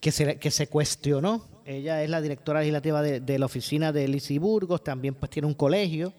[0.00, 1.46] que se, que se cuestionó.
[1.64, 5.46] Ella es la directora legislativa de, de la oficina de Lizy Burgos, también pues tiene
[5.46, 6.12] un colegio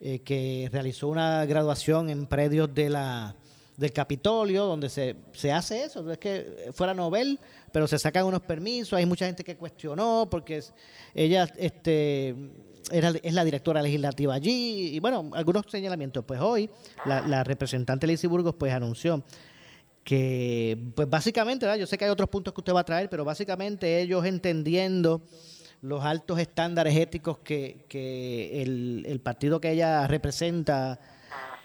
[0.00, 3.34] eh, que realizó una graduación en predios de la
[3.82, 7.40] del Capitolio, donde se, se hace eso, es que fuera novel,
[7.72, 10.62] pero se sacan unos permisos, hay mucha gente que cuestionó porque
[11.14, 12.36] ella este,
[12.92, 16.24] era, es la directora legislativa allí, y bueno, algunos señalamientos.
[16.24, 16.70] Pues hoy
[17.04, 19.24] la, la representante Lizy Burgos pues anunció
[20.04, 23.24] que, pues básicamente, yo sé que hay otros puntos que usted va a traer, pero
[23.24, 25.22] básicamente ellos entendiendo
[25.80, 31.00] los altos estándares éticos que, que el, el partido que ella representa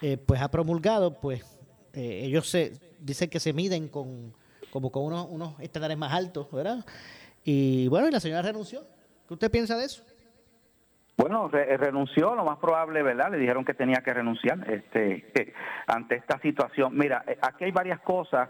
[0.01, 1.43] eh, pues ha promulgado, pues
[1.93, 4.33] eh, ellos se dicen que se miden con
[4.71, 6.85] como con unos, unos estándares más altos, ¿verdad?
[7.43, 8.81] Y bueno, y la señora renunció.
[9.27, 10.03] ¿Qué usted piensa de eso?
[11.17, 13.31] Bueno, re renunció, lo más probable, ¿verdad?
[13.31, 15.53] Le dijeron que tenía que renunciar este,
[15.87, 16.95] ante esta situación.
[16.95, 18.49] Mira, eh, aquí hay varias cosas,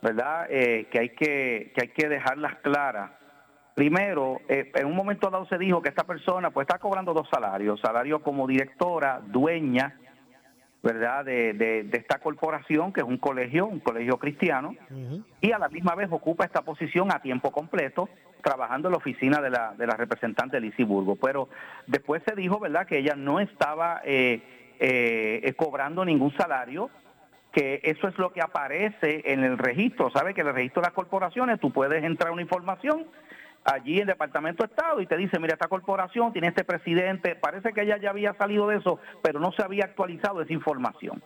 [0.00, 0.46] ¿verdad?
[0.48, 3.10] Eh, que hay que que hay que dejarlas claras.
[3.74, 7.28] Primero, eh, en un momento dado se dijo que esta persona pues está cobrando dos
[7.30, 9.96] salarios, salario como directora, dueña,
[10.82, 11.24] ¿verdad?
[11.24, 15.24] De, de, de, esta corporación, que es un colegio, un colegio cristiano, uh -huh.
[15.40, 18.08] y a la misma vez ocupa esta posición a tiempo completo,
[18.42, 21.16] trabajando en la oficina de la, de la representante Lizy Burgo.
[21.16, 21.48] Pero
[21.86, 24.40] después se dijo, ¿verdad?, que ella no estaba eh,
[24.78, 26.90] eh, cobrando ningún salario,
[27.52, 30.10] que eso es lo que aparece en el registro.
[30.10, 33.06] ¿Sabe que en el registro de las corporaciones tú puedes entrar una información
[33.72, 37.34] allí en el Departamento de Estado y te dice, mira, esta corporación tiene este presidente,
[37.36, 41.22] parece que ella ya había salido de eso, pero no se había actualizado esa información.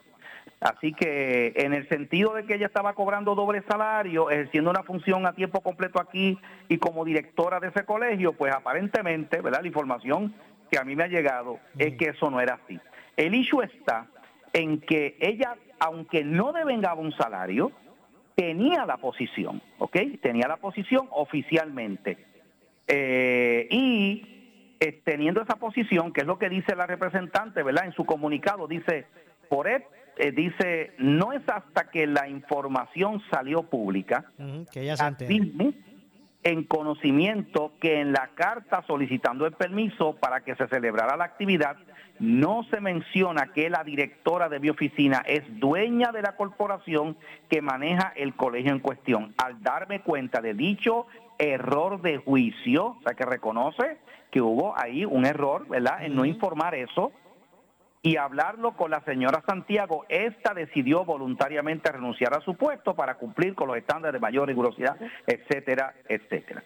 [0.61, 5.27] Así que en el sentido de que ella estaba cobrando doble salario, ejerciendo una función
[5.27, 6.39] a tiempo completo aquí
[6.69, 9.61] y como directora de ese colegio, pues aparentemente, ¿verdad?
[9.63, 10.35] La información
[10.71, 12.79] que a mí me ha llegado es que eso no era así.
[13.17, 14.07] El issue está
[14.53, 17.73] en que ella, aunque no devengaba un salario,
[18.35, 19.97] tenía la posición, ¿ok?
[20.21, 22.32] Tenía la posición oficialmente.
[22.87, 27.87] Eh, y eh, teniendo esa posición, que es lo que dice la representante, ¿verdad?
[27.87, 29.07] En su comunicado dice,
[29.49, 29.85] por él,
[30.17, 34.25] eh, dice, no es hasta que la información salió pública,
[34.73, 35.75] que ella se afirme
[36.43, 41.77] en conocimiento que en la carta solicitando el permiso para que se celebrara la actividad
[42.19, 47.17] no se menciona que la directora de bioficina es dueña de la corporación
[47.49, 49.35] que maneja el colegio en cuestión.
[49.39, 51.07] Al darme cuenta de dicho
[51.39, 53.99] error de juicio, o sea que reconoce
[54.31, 56.05] que hubo ahí un error, ¿verdad?
[56.05, 57.13] En no informar eso,
[58.03, 63.55] y hablarlo con la señora Santiago, esta decidió voluntariamente renunciar a su puesto para cumplir
[63.55, 66.65] con los estándares de mayor rigurosidad, etcétera, etcétera.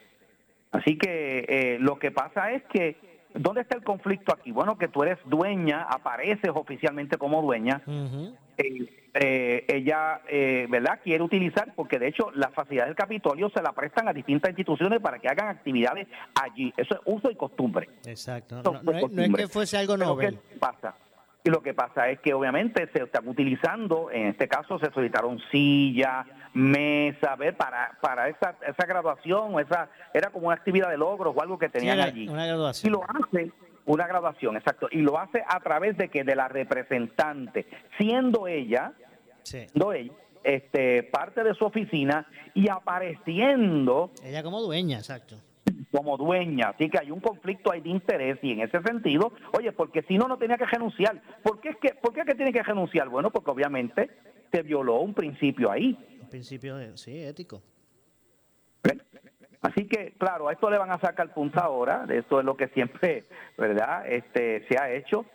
[0.72, 2.96] Así que eh, lo que pasa es que,
[3.34, 4.50] ¿dónde está el conflicto aquí?
[4.50, 7.82] Bueno, que tú eres dueña, apareces oficialmente como dueña,
[8.59, 13.72] eh, ella, eh, ¿verdad?, quiere utilizar, porque de hecho las facilidades del Capitolio se la
[13.72, 16.07] prestan a distintas instituciones para que hagan actividades
[16.40, 16.72] allí.
[16.76, 17.88] Eso es uso y costumbre.
[18.07, 18.62] Exacto.
[18.62, 19.42] No, es, no es costumbre.
[19.42, 20.38] que fuese algo novel.
[20.50, 20.94] ¿qué pasa?
[21.44, 25.40] Y lo que pasa es que obviamente se están utilizando, en este caso se solicitaron
[25.52, 31.34] sillas, mesa, ver para para esa esa graduación esa era como una actividad de logros
[31.36, 32.28] o algo que tenían allí.
[32.28, 32.92] una graduación.
[32.92, 33.52] Y lo hace
[33.87, 37.66] una graduación, exacto, y lo hace a través de que de la representante,
[37.97, 38.93] siendo ella,
[39.43, 40.12] siendo ella
[40.47, 45.37] este parte de su oficina y apareciendo Ella como dueña, exacto.
[45.91, 46.68] como dueña.
[46.68, 50.16] Así que hay un conflicto ahí de interés y en ese sentido, oye, porque si
[50.16, 51.20] no, no tenía que renunciar.
[51.43, 53.09] ¿Por qué es que, por qué es que tiene que renunciar?
[53.09, 54.09] Bueno, porque obviamente
[54.53, 55.99] se violó un principio ahí.
[56.22, 57.61] Un principio, sí, ético.
[59.76, 62.56] Así que, claro, a esto le van a sacar punta ahora, de esto es lo
[62.56, 63.24] que siempre,
[63.58, 65.26] ¿verdad?, este, se ha hecho.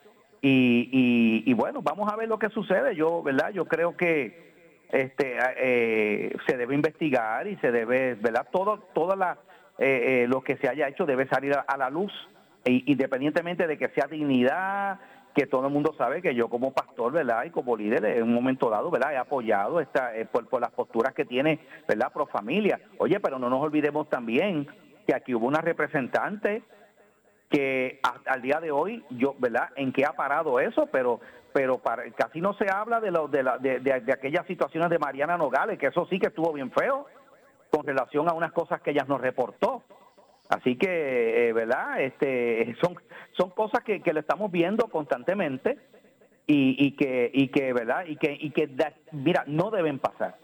[0.42, 2.96] Y, y, y bueno, vamos a ver lo que sucede.
[2.96, 4.50] Yo, ¿verdad?, yo creo que
[4.92, 9.38] este eh, se debe investigar y se debe, ¿verdad?, todo, toda la,
[9.78, 12.12] eh, eh, lo que se haya hecho debe salir a, a la luz,
[12.66, 15.00] e- independientemente de que sea dignidad,
[15.34, 17.46] que todo el mundo sabe que yo como pastor, ¿verdad?
[17.46, 19.14] Y como líder en un momento dado, ¿verdad?
[19.14, 22.12] He apoyado esta, eh, por, por las posturas que tiene, ¿verdad?
[22.14, 22.80] Pro familia.
[22.98, 24.68] Oye, pero no nos olvidemos también
[25.08, 26.64] que aquí hubo una representante
[27.50, 29.70] que hasta al día de hoy, yo, ¿verdad?
[29.76, 31.20] En qué ha parado eso, pero
[31.54, 34.90] pero para, casi no se habla de, lo, de, la, de, de- de aquellas situaciones
[34.90, 37.06] de Mariana Nogales, que eso sí que estuvo bien feo
[37.70, 39.84] con relación a unas cosas que ella nos reportó.
[40.52, 42.02] Así que, eh, ¿verdad?
[42.02, 42.96] Este, son,
[43.38, 45.78] son cosas que, que le estamos viendo constantemente
[46.46, 48.04] y, y que, y que, ¿verdad?
[48.06, 50.38] Y que, y que, da- mira, no deben pasar.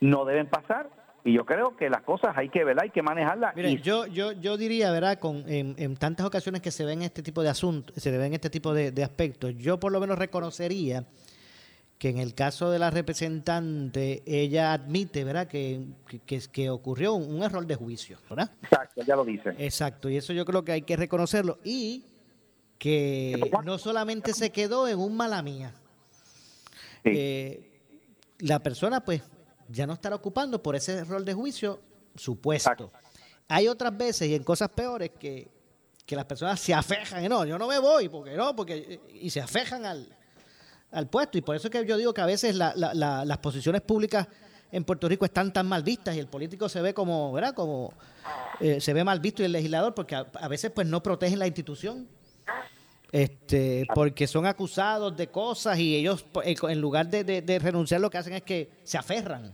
[0.00, 0.90] No deben pasar.
[1.24, 2.82] Y yo creo que las cosas hay que, ¿verdad?
[2.84, 3.54] Hay que manejarlas.
[3.54, 5.20] Mire, y yo, yo, yo diría, ¿verdad?
[5.20, 8.50] Con, en, en tantas ocasiones que se ven este tipo de asuntos, se ven este
[8.50, 11.04] tipo de, de aspectos, yo por lo menos reconocería
[12.04, 15.48] que en el caso de la representante, ella admite, ¿verdad?
[15.48, 15.86] Que,
[16.52, 18.50] que, ocurrió un, un error de juicio, ¿verdad?
[18.60, 19.54] Exacto, ya lo dice.
[19.56, 21.60] Exacto, y eso yo creo que hay que reconocerlo.
[21.64, 22.04] Y
[22.76, 25.72] que no solamente se quedó en un mala mía.
[27.04, 27.80] Eh,
[28.40, 29.22] la persona, pues,
[29.70, 31.80] ya no estará ocupando por ese error de juicio
[32.16, 32.92] su puesto.
[33.48, 35.48] Hay otras veces y en cosas peores que,
[36.04, 39.30] que las personas se afejan y no, yo no me voy, porque no, porque y
[39.30, 40.14] se afejan al,
[40.94, 41.36] al puesto.
[41.38, 43.80] Y por eso es que yo digo que a veces la- la- la- las posiciones
[43.82, 44.26] públicas
[44.72, 47.54] en Puerto Rico están tan mal vistas y el político se ve como, ¿verdad?
[47.54, 47.92] Como
[48.60, 51.46] eh, se ve mal visto y el legislador porque a, veces pues no protegen la
[51.46, 52.08] institución.
[53.12, 58.10] Este, porque son acusados de cosas y ellos pues, en lugar de, de- renunciar lo
[58.10, 59.52] que hacen es que se aferran,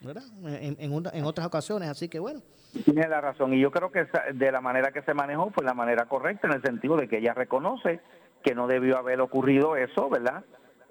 [0.00, 0.22] ¿verdad?
[0.44, 2.40] En, en una- en otras ocasiones, así que bueno.
[2.84, 5.74] Tiene la razón y yo creo que de la manera que se manejó fue la
[5.74, 8.00] manera correcta en el sentido de que ella reconoce
[8.44, 10.44] que no debió haber ocurrido eso, ¿verdad?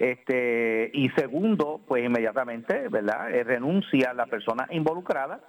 [0.04, 3.34] Este y segundo, pues inmediatamente, ¿verdad?
[3.34, 5.40] Eh, renuncia la persona involucrada.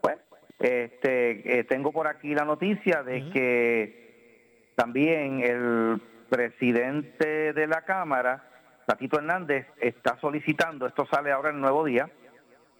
[0.00, 0.16] Pues,
[0.58, 8.42] este, eh, tengo por aquí la noticia de que también el presidente de la Cámara,
[8.84, 12.10] Tatito Hernández, está solicitando, esto sale ahora en el Nuevo Día,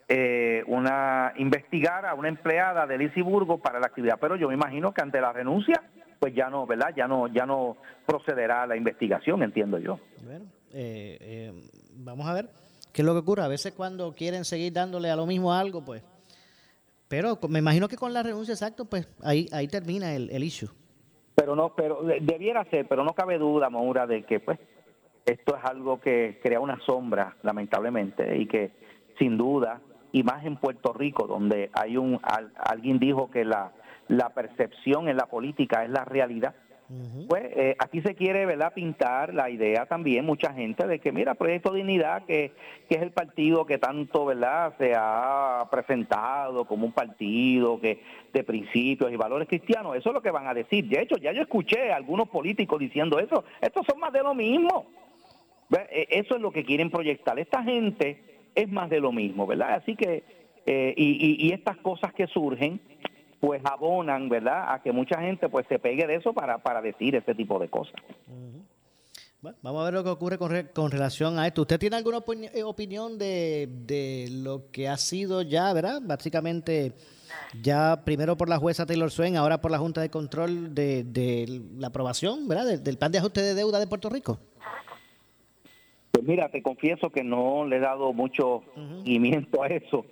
[0.09, 4.93] eh, una investigar a una empleada de Lisiburgo para la actividad, pero yo me imagino
[4.93, 5.81] que ante la renuncia,
[6.18, 6.93] pues ya no, ¿verdad?
[6.97, 10.01] Ya no, ya no procederá la investigación, entiendo yo.
[10.24, 12.51] Bueno, eh, eh, vamos a ver
[12.93, 13.43] qué es lo que ocurre.
[13.43, 16.03] A veces cuando quieren seguir dándole a lo mismo algo, pues
[17.09, 20.68] Pero me imagino que con la renuncia, exacto, pues ahí, ahí termina el, el issue.
[21.35, 24.59] Pero no, pero debiera ser, pero no cabe duda, Maura, de que pues
[25.25, 28.73] esto es algo que crea una sombra, lamentablemente, y que
[29.18, 29.81] sin duda,
[30.12, 32.21] y más en Puerto Rico, donde hay un,
[32.57, 33.73] alguien dijo que la,
[34.09, 36.55] la percepción en la política es la realidad,
[37.28, 41.34] pues eh, aquí se quiere verdad pintar la idea también mucha gente de que mira
[41.34, 42.53] Proyecto Dignidad que,
[42.88, 48.43] que es el partido que tanto verdad se ha presentado como un partido que de
[48.43, 49.97] principios y valores cristianos.
[49.97, 50.88] Eso es lo que van a decir.
[50.88, 53.45] De hecho ya yo escuché a algunos políticos diciendo eso.
[53.61, 54.86] Estos son más de lo mismo.
[55.93, 57.38] E, eso es lo que quieren proyectar.
[57.38, 58.20] Esta gente
[58.57, 60.24] es más de lo mismo verdad así que
[60.66, 62.80] eh, y, y estas cosas que surgen
[63.41, 67.16] pues abonan, ¿verdad?, a que mucha gente pues se pegue de eso para, para decir
[67.16, 67.95] este tipo de cosas.
[69.41, 71.62] Bueno, vamos a ver lo que ocurre con, con relación a esto.
[71.62, 72.18] ¿Usted tiene alguna
[72.53, 76.03] eh, opinión de, de lo que ha sido ya, ¿verdad?
[76.05, 76.93] Básicamente,
[77.62, 81.62] ya primero por la jueza Taylor Swain, ahora por la Junta de Control de, de
[81.78, 82.78] la aprobación, ¿verdad?
[82.78, 84.38] Del, plan de ajuste de deuda de Puerto Rico.
[86.11, 88.62] Pues mira, te confieso que no le he dado mucho
[89.03, 90.05] seguimiento a eso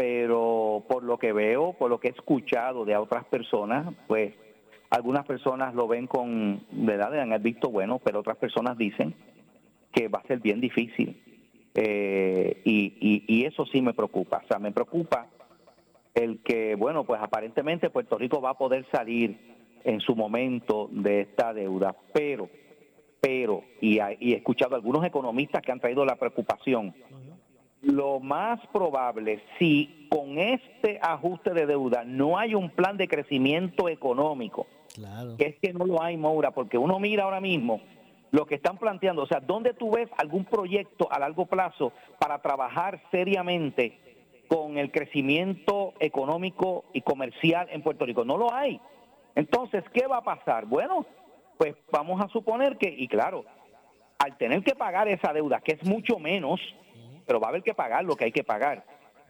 [0.00, 4.32] pero por lo que veo, por lo que he escuchado de otras personas, pues
[4.88, 7.20] algunas personas lo ven con, ¿verdad?
[7.20, 9.14] Han visto bueno, pero otras personas dicen
[9.92, 11.20] que va a ser bien difícil.
[11.74, 14.40] Eh, y, y, eso sí me preocupa.
[14.42, 15.26] O sea, me preocupa
[16.14, 19.38] el que, bueno, pues aparentemente Puerto Rico va a poder salir
[19.84, 22.48] en su momento de esta deuda, pero,
[23.20, 26.94] pero, y, y he escuchado algunos economistas que han traído la preocupación
[27.82, 33.88] lo más probable, si con este ajuste de deuda no hay un plan de crecimiento
[33.88, 34.66] económico,
[35.38, 37.80] que es que no lo hay, Moura, porque uno mira ahora mismo
[38.32, 42.40] lo que están planteando, o sea, ¿dónde tú ves algún proyecto a largo plazo para
[42.40, 43.98] trabajar seriamente
[44.46, 48.24] con el crecimiento económico y comercial en Puerto Rico?
[48.24, 48.80] No lo hay.
[49.34, 50.66] Entonces, ¿qué va a pasar?
[50.66, 51.06] Bueno,
[51.58, 53.44] pues vamos a suponer que, y claro,
[54.18, 56.60] al tener que pagar esa deuda, que es mucho menos,
[57.26, 58.84] pero va a haber que pagar lo que hay que pagar.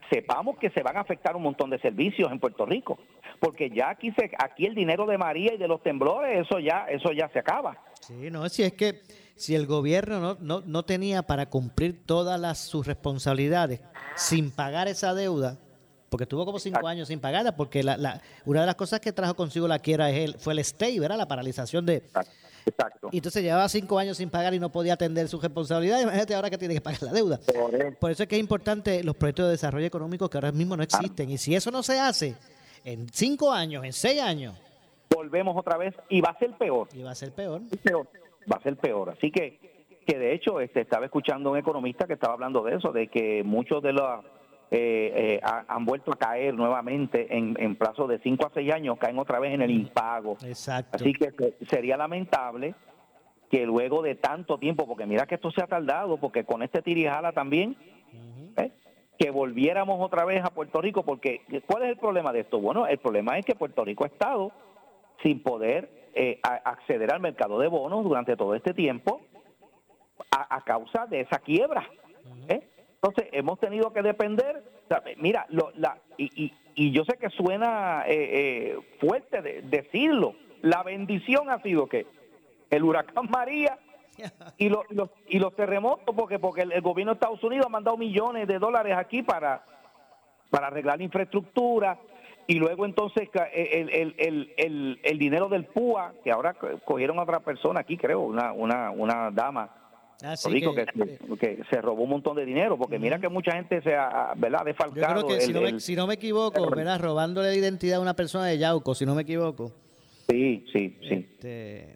[0.09, 2.99] Sepamos que se van a afectar un montón de servicios en Puerto Rico,
[3.39, 6.85] porque ya aquí se, aquí el dinero de María y de los temblores, eso ya,
[6.89, 7.77] eso ya se acaba.
[8.01, 9.01] Sí, no, si es que
[9.35, 13.81] si el gobierno no, no, no tenía para cumplir todas las, sus responsabilidades
[14.15, 15.57] sin pagar esa deuda,
[16.09, 19.13] porque estuvo como cinco años sin pagarla, porque la, la, una de las cosas que
[19.13, 21.17] trajo consigo la quiera es el, fue el stay, ¿verdad?
[21.17, 22.31] La paralización de, Exacto.
[23.11, 26.01] Y entonces llevaba cinco años sin pagar y no podía atender su responsabilidad.
[26.01, 27.39] Imagínate ahora que tiene que pagar la deuda.
[27.99, 30.83] Por eso es que es importante los proyectos de desarrollo económico que ahora mismo no
[30.83, 31.29] existen.
[31.29, 32.35] Y si eso no se hace
[32.83, 34.55] en cinco años, en seis años.
[35.13, 36.87] Volvemos otra vez y va a ser peor.
[36.93, 37.61] Y va a ser peor.
[38.51, 39.09] Va a ser peor.
[39.09, 39.59] Así que,
[40.05, 43.07] que de hecho, este, estaba escuchando a un economista que estaba hablando de eso, de
[43.07, 44.23] que muchos de los
[44.73, 48.97] eh, eh, han vuelto a caer nuevamente en, en plazo de 5 a 6 años,
[48.97, 50.37] caen otra vez en el impago.
[50.45, 50.95] Exacto.
[50.95, 52.73] Así que sería lamentable
[53.49, 56.81] que luego de tanto tiempo, porque mira que esto se ha tardado, porque con este
[56.81, 57.75] tirijala también,
[58.55, 58.71] ¿eh?
[59.19, 62.57] que volviéramos otra vez a Puerto Rico, porque ¿cuál es el problema de esto?
[62.61, 64.53] Bueno, el problema es que Puerto Rico ha estado
[65.21, 66.09] sin poder
[66.43, 69.19] acceder al mercado de bonos durante todo este tiempo
[70.31, 71.87] a, causa de esa quiebra.
[72.47, 72.70] ¿eh?
[73.03, 74.63] Entonces, hemos tenido que depender,
[75.17, 80.83] mira, lo, la, y, y, yo sé que suena eh, eh, fuerte de, decirlo, la
[80.83, 82.05] bendición ha sido que
[82.69, 83.79] el huracán María
[84.59, 84.85] y, los,
[85.27, 88.95] y los terremotos, porque porque el, gobierno de Estados Unidos ha mandado millones de dólares
[88.95, 89.65] aquí para,
[90.51, 91.97] para arreglar la infraestructura,
[92.45, 96.53] y luego entonces el, el, el, el, el dinero del PUA, que ahora
[96.85, 99.80] cogieron a otra persona aquí, creo, una, una, una dama
[100.23, 103.81] Así ah, que, que, se robó un montón de dinero, porque mira que mucha gente
[103.81, 105.21] se ha, ¿verdad?, defalcado.
[105.21, 108.01] Yo creo que, si, no me, si, no me, equivoco, ¿verdad?, robándole la identidad a
[108.01, 109.71] una persona de Yauco, si no me equivoco.
[110.29, 111.13] Sí, sí, sí.
[111.13, 111.93] Este,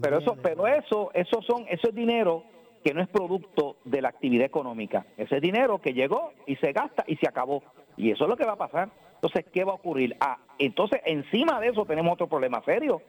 [0.00, 2.44] pero eso, pero eso, eso son, eso es dinero
[2.84, 5.06] que no es producto de la actividad económica.
[5.16, 7.62] Ese es dinero que llegó y se gasta y se acabó.
[7.96, 8.90] Y eso es lo que va a pasar.
[9.14, 10.16] Entonces, ¿qué va a ocurrir?
[10.20, 13.02] Ah, entonces, encima de eso tenemos otro problema serio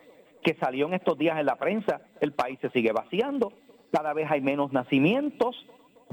[0.43, 2.01] que salió en estos días en la prensa.
[2.21, 3.53] El país se sigue vaciando
[3.93, 5.55] cada vez hay menos nacimientos,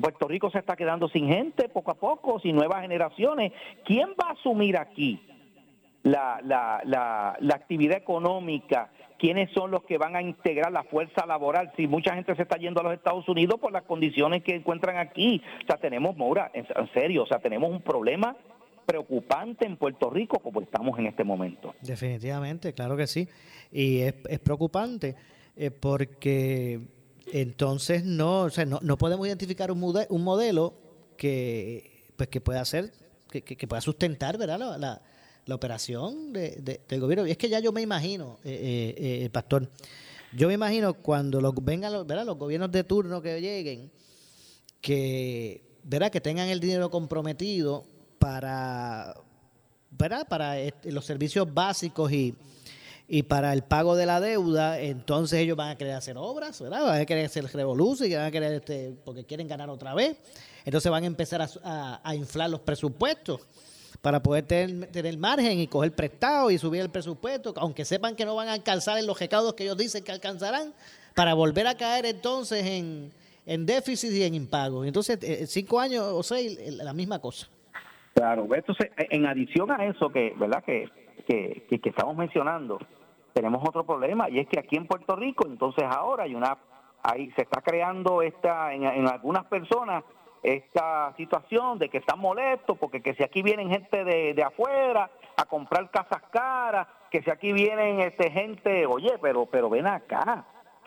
[0.00, 3.52] Puerto Rico se está quedando sin gente poco a poco, sin nuevas generaciones.
[3.84, 5.20] ¿Quién va a asumir aquí
[6.02, 8.90] la, la, la, actividad económica?
[9.18, 11.72] ¿Quiénes son los que van a integrar la fuerza laboral?
[11.76, 14.96] Si mucha gente se está yendo a los Estados Unidos por las condiciones que encuentran
[14.96, 15.42] aquí.
[15.62, 18.36] O sea, tenemos, Maura, en, serio, o sea, tenemos un problema
[18.86, 21.74] preocupante en Puerto Rico como estamos en este momento.
[21.82, 23.28] Definitivamente, claro que sí.
[23.70, 25.16] Y es, es preocupante
[25.56, 26.80] eh, porque
[27.32, 30.74] entonces no, o sea, no, no podemos identificar un, un modelo
[31.16, 32.92] que, pues, que pueda ser
[33.30, 34.58] que, que- pueda sustentar, ¿verdad?
[34.58, 35.02] La, la-
[35.46, 37.26] la operación de- de- del gobierno.
[37.26, 39.68] Y es que ya yo me imagino, eh, eh, eh, Pastor,
[40.36, 42.24] yo me imagino cuando los, vengan los, ¿verdad?
[42.26, 43.90] los gobiernos de turno que lleguen,
[44.80, 46.10] que, ¿verdad?
[46.10, 47.84] que tengan el dinero comprometido
[48.18, 49.14] para,
[49.90, 50.26] ¿verdad?
[50.28, 52.34] para los servicios básicos y,
[53.12, 56.84] y para el pago de la deuda, entonces ellos van a querer hacer obras, ¿verdad?
[56.84, 60.16] Van a querer hacer revolución, van a querer, este, porque quieren ganar otra vez.
[60.64, 63.40] Entonces van a empezar a, a- inflar los presupuestos
[64.00, 68.24] para poder tener, tener margen y coger prestado y subir el presupuesto, aunque sepan que
[68.24, 70.72] no van a alcanzar en los recaudos que ellos dicen que alcanzarán,
[71.16, 73.10] para volver a caer entonces en,
[73.44, 74.86] en déficit y en impagos.
[74.86, 77.48] Entonces, eh, cinco años o seis, eh, la misma cosa.
[78.14, 80.62] Claro, entonces en adición a eso que, ¿verdad?
[80.64, 80.88] Que,
[81.26, 82.78] que- que estamos mencionando,
[83.40, 86.58] tenemos otro problema y es que aquí en Puerto Rico, entonces ahora hay una,
[87.02, 90.04] ahí se está creando esta, en, en algunas personas
[90.42, 95.10] esta situación de que están molestos porque que si aquí vienen gente de, de afuera
[95.38, 100.44] a comprar casas caras, que si aquí vienen este gente, oye, pero pero ven acá,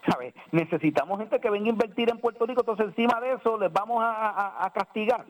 [0.07, 0.35] ¿sabes?
[0.51, 4.03] Necesitamos gente que venga a invertir en Puerto Rico, entonces encima de eso les vamos
[4.03, 5.25] a- a- a castigar.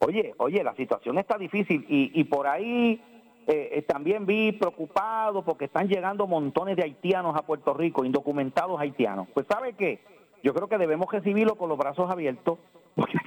[0.00, 3.00] Oye, oye, la situación está difícil y, y por ahí
[3.46, 8.80] eh, eh, también vi preocupado porque están llegando montones de haitianos a Puerto Rico, indocumentados
[8.80, 9.28] haitianos.
[9.32, 10.00] Pues ¿sabe qué?
[10.42, 12.58] Yo creo que debemos recibirlo con los brazos abiertos
[12.94, 13.18] porque,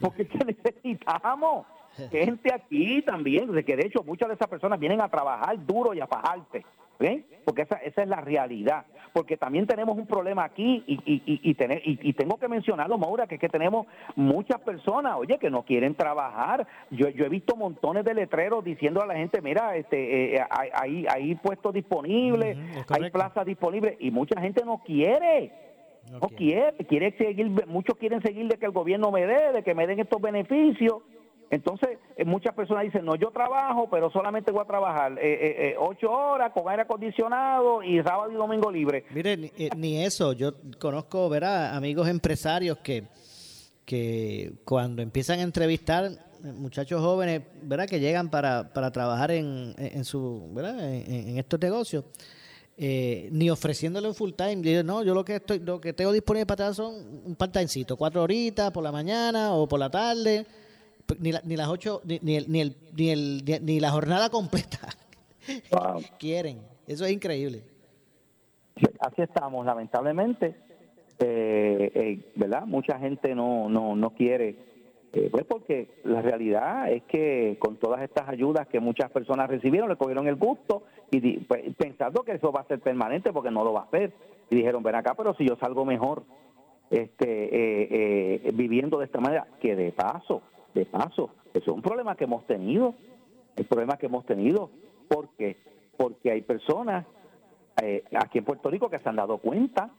[0.00, 1.66] porque es que necesitamos
[2.10, 5.94] gente aquí también, de que de hecho muchas de esas personas vienen a trabajar duro
[5.94, 6.64] y a fajarte,
[6.98, 7.24] ¿ven?
[7.44, 8.86] Porque esa, esa es la realidad.
[9.12, 12.48] Porque también tenemos un problema aquí y, y, y, y tener- y- y tengo que
[12.48, 13.86] mencionarlo, Maura, que es que tenemos
[14.16, 16.66] muchas personas, oye, que no quieren trabajar.
[16.90, 20.70] Yo, yo he visto montones de letreros diciendo a la gente, mira, este, eh, hay,
[20.74, 22.56] hay, hay puestos disponibles,
[22.90, 25.52] hay plazas disponibles y mucha gente no quiere.
[26.10, 29.74] No, quiere, quiere seguir, muchos quieren seguir de que el gobierno me dé, de que
[29.74, 31.02] me den estos beneficios.
[31.54, 35.68] Entonces, eh, muchas personas dicen, no, yo trabajo, pero solamente voy a trabajar eh, eh,
[35.68, 39.04] eh, ocho horas con aire acondicionado y sábado y domingo libre.
[39.10, 40.32] Mire, ni, ni eso.
[40.32, 41.74] Yo conozco, ¿verdad?
[41.76, 43.04] Amigos empresarios que,
[43.84, 46.10] que cuando empiezan a entrevistar
[46.42, 47.86] muchachos jóvenes, ¿verdad?
[47.86, 50.78] Que llegan para, para trabajar en, en su, ¿verdad?
[50.94, 52.04] En, estos negocios.
[52.76, 56.12] eh, ni ofreciéndole un full time, dicen, no, yo lo que estoy, lo que tengo
[56.12, 59.88] disponible para trabajar son un part timecito, cuatro horitas por la mañana o por la
[59.90, 60.44] tarde,
[61.20, 64.30] ni, la- ni las ocho, ni, ni el, ni, el, ni, el- ni- la jornada
[64.30, 64.78] completa
[66.18, 66.58] quieren.
[66.86, 67.62] Eso es increíble.
[68.98, 70.54] Así estamos, lamentablemente,
[71.18, 72.64] eh, eh, ¿verdad?
[72.66, 74.56] Mucha gente no, no, no quiere,
[75.12, 79.88] eh, pues porque la realidad es que con todas estas ayudas que muchas personas recibieron,
[79.88, 83.50] le cogieron el gusto y di- pues, pensando que eso va a ser permanente porque
[83.50, 84.12] no lo va a hacer.
[84.50, 86.24] Y dijeron, ven acá, pero si yo salgo mejor
[86.90, 90.42] este eh, eh, viviendo de esta manera, que de paso,
[90.74, 92.94] de paso, eso es un problema que hemos tenido,
[93.56, 94.70] el problema que hemos tenido,
[95.08, 95.56] ¿por qué?
[95.96, 97.06] Porque hay personas
[97.82, 99.90] eh, aquí en Puerto Rico que se han dado cuenta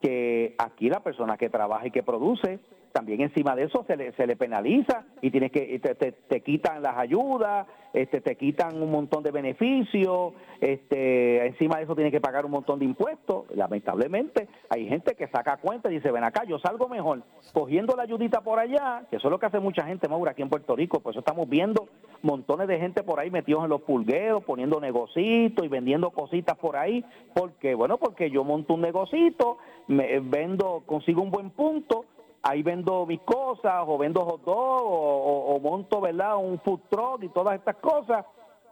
[0.00, 2.58] que aquí la persona que trabaja y que produce,
[2.92, 6.40] también encima de eso se le, se le penaliza y tienes que te, te- te
[6.42, 12.12] quitan las ayudas, este, te quitan un montón de beneficios, este, encima de eso tienes
[12.12, 13.44] que pagar un montón de impuestos.
[13.54, 17.22] Lamentablemente hay gente que saca cuenta y dice, ven acá, yo salgo mejor
[17.52, 20.42] cogiendo la ayudita por allá, que eso es lo que hace mucha gente, Maura, aquí
[20.42, 21.88] en Puerto Rico, por eso estamos viendo
[22.22, 26.76] montones de gente por ahí metidos en los pulgueros, poniendo negocitos y vendiendo cositas por
[26.76, 32.04] ahí, porque, bueno, porque yo monto un negocito, me vendo, consigo un buen punto,
[32.42, 37.28] ahí vendo mis cosas, o vendo hot dog, o, monto, ¿verdad?, un food truck y
[37.28, 38.24] todas estas cosas,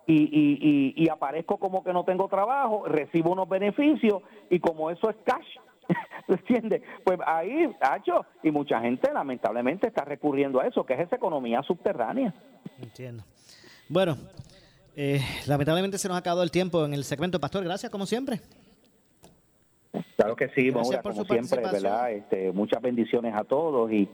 [0.07, 4.91] y, y, y, y aparezco como que no tengo trabajo, recibo unos beneficios, y como
[4.91, 5.47] eso es cash,
[6.29, 6.83] ¿entiendes?
[7.05, 11.63] Pues ahí, hacho, y mucha gente lamentablemente está recurriendo a eso, que es esa economía
[11.63, 12.33] subterránea.
[12.81, 13.25] Entiendo.
[13.89, 14.17] Bueno,
[14.97, 17.39] eh, lamentablemente se nos ha acabado el tiempo en el segmento.
[17.41, 18.41] Pastor, gracias como siempre.
[20.17, 21.61] Claro que sí, Maura, como siempre.
[21.63, 22.13] ¿verdad?
[22.13, 24.09] Este, muchas bendiciones a todos y,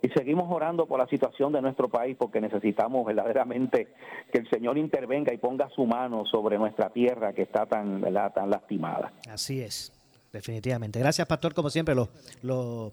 [0.00, 3.88] y seguimos orando por la situación de nuestro país porque necesitamos verdaderamente
[4.32, 8.32] que el Señor intervenga y ponga su mano sobre nuestra tierra que está tan, ¿verdad?
[8.32, 9.12] tan lastimada.
[9.28, 9.92] Así es,
[10.32, 10.98] definitivamente.
[10.98, 11.94] Gracias, Pastor, como siempre.
[11.94, 12.08] Lo,
[12.42, 12.92] lo,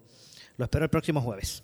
[0.56, 1.62] lo espero el próximo jueves.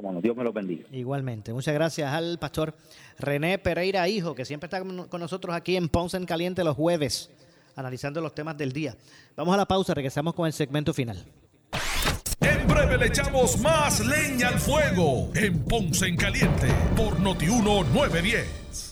[0.00, 0.86] Bueno, Dios me lo bendiga.
[0.90, 1.52] Igualmente.
[1.52, 2.74] Muchas gracias al pastor
[3.18, 7.30] René Pereira Hijo, que siempre está con nosotros aquí en Ponce en Caliente los jueves,
[7.76, 8.96] analizando los temas del día.
[9.36, 11.24] Vamos a la pausa, regresamos con el segmento final.
[12.40, 18.91] En breve le echamos más leña al fuego en Ponce en Caliente por Notiuno 910.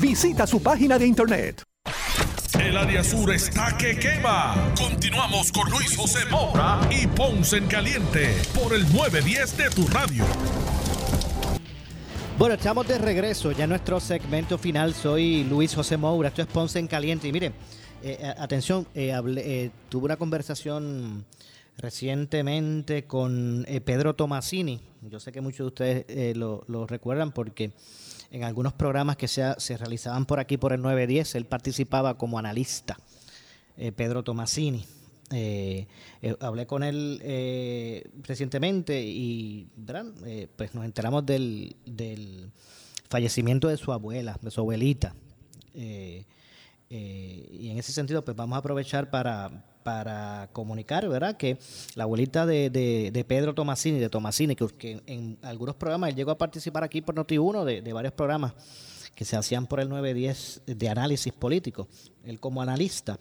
[0.00, 1.62] Visita su página de internet.
[2.60, 4.72] El área sur está que quema.
[4.76, 10.24] Continuamos con Luis José Moura y Ponce en Caliente por el 910 de tu radio.
[12.38, 14.94] Bueno, estamos de regreso ya en nuestro segmento final.
[14.94, 17.28] Soy Luis José Moura, esto es Ponce en Caliente.
[17.28, 17.52] Y miren,
[18.02, 21.24] eh, atención, eh, hablé, eh, tuve una conversación
[21.78, 24.80] recientemente con eh, Pedro Tomasini.
[25.02, 27.72] Yo sé que muchos de ustedes eh, lo, lo recuerdan porque
[28.32, 32.38] en algunos programas que se, se, realizaban por aquí por el 910, él participaba como
[32.38, 32.98] analista,
[33.76, 34.86] eh, Pedro Tomasini.
[35.30, 35.86] Eh,
[36.22, 37.20] eh, hablé con él
[38.22, 39.68] recientemente y
[40.56, 42.50] pues nos enteramos del, del,
[43.08, 45.14] fallecimiento de su abuela, de su abuelita.
[45.74, 46.24] y
[46.88, 51.36] en ese sentido, pues vamos a aprovechar para, para comunicar, ¿verdad?
[51.36, 51.58] Que
[51.94, 56.38] la abuelita de, de, Pedro Tomasini, de Tomasini, que, en algunos programas él llegó a
[56.38, 58.54] participar aquí por Noti1 de, de, varios programas
[59.14, 61.88] que se hacían por el 910 de análisis político,
[62.24, 63.18] él como analista.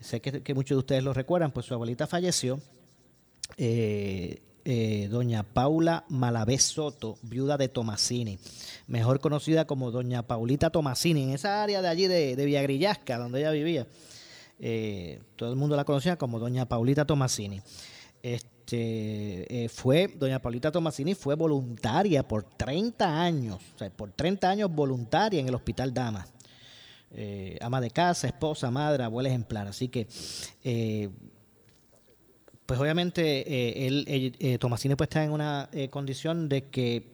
[0.00, 2.60] Sé que, que muchos de ustedes lo recuerdan, pues su abuelita falleció.
[3.56, 8.36] Eh, eh, doña Paula Malavé Soto, viuda de Tomasini,
[8.88, 13.38] mejor conocida como doña Paulita Tomasini, en esa área de allí de, de Villagrillasca, donde
[13.38, 13.86] ella vivía.
[14.58, 17.60] Eh, todo el mundo la conocía como doña Paulita Tomasini.
[18.22, 24.50] Este, eh, fue, doña Paulita Tomasini fue voluntaria por 30 años, o sea, por 30
[24.50, 26.32] años voluntaria en el Hospital Damas.
[27.12, 29.68] Eh, ama de casa, esposa, madre, abuela ejemplar.
[29.68, 30.08] Así que,
[30.64, 31.08] eh,
[32.66, 37.06] pues obviamente, él Tomasini pues está en una condición de que,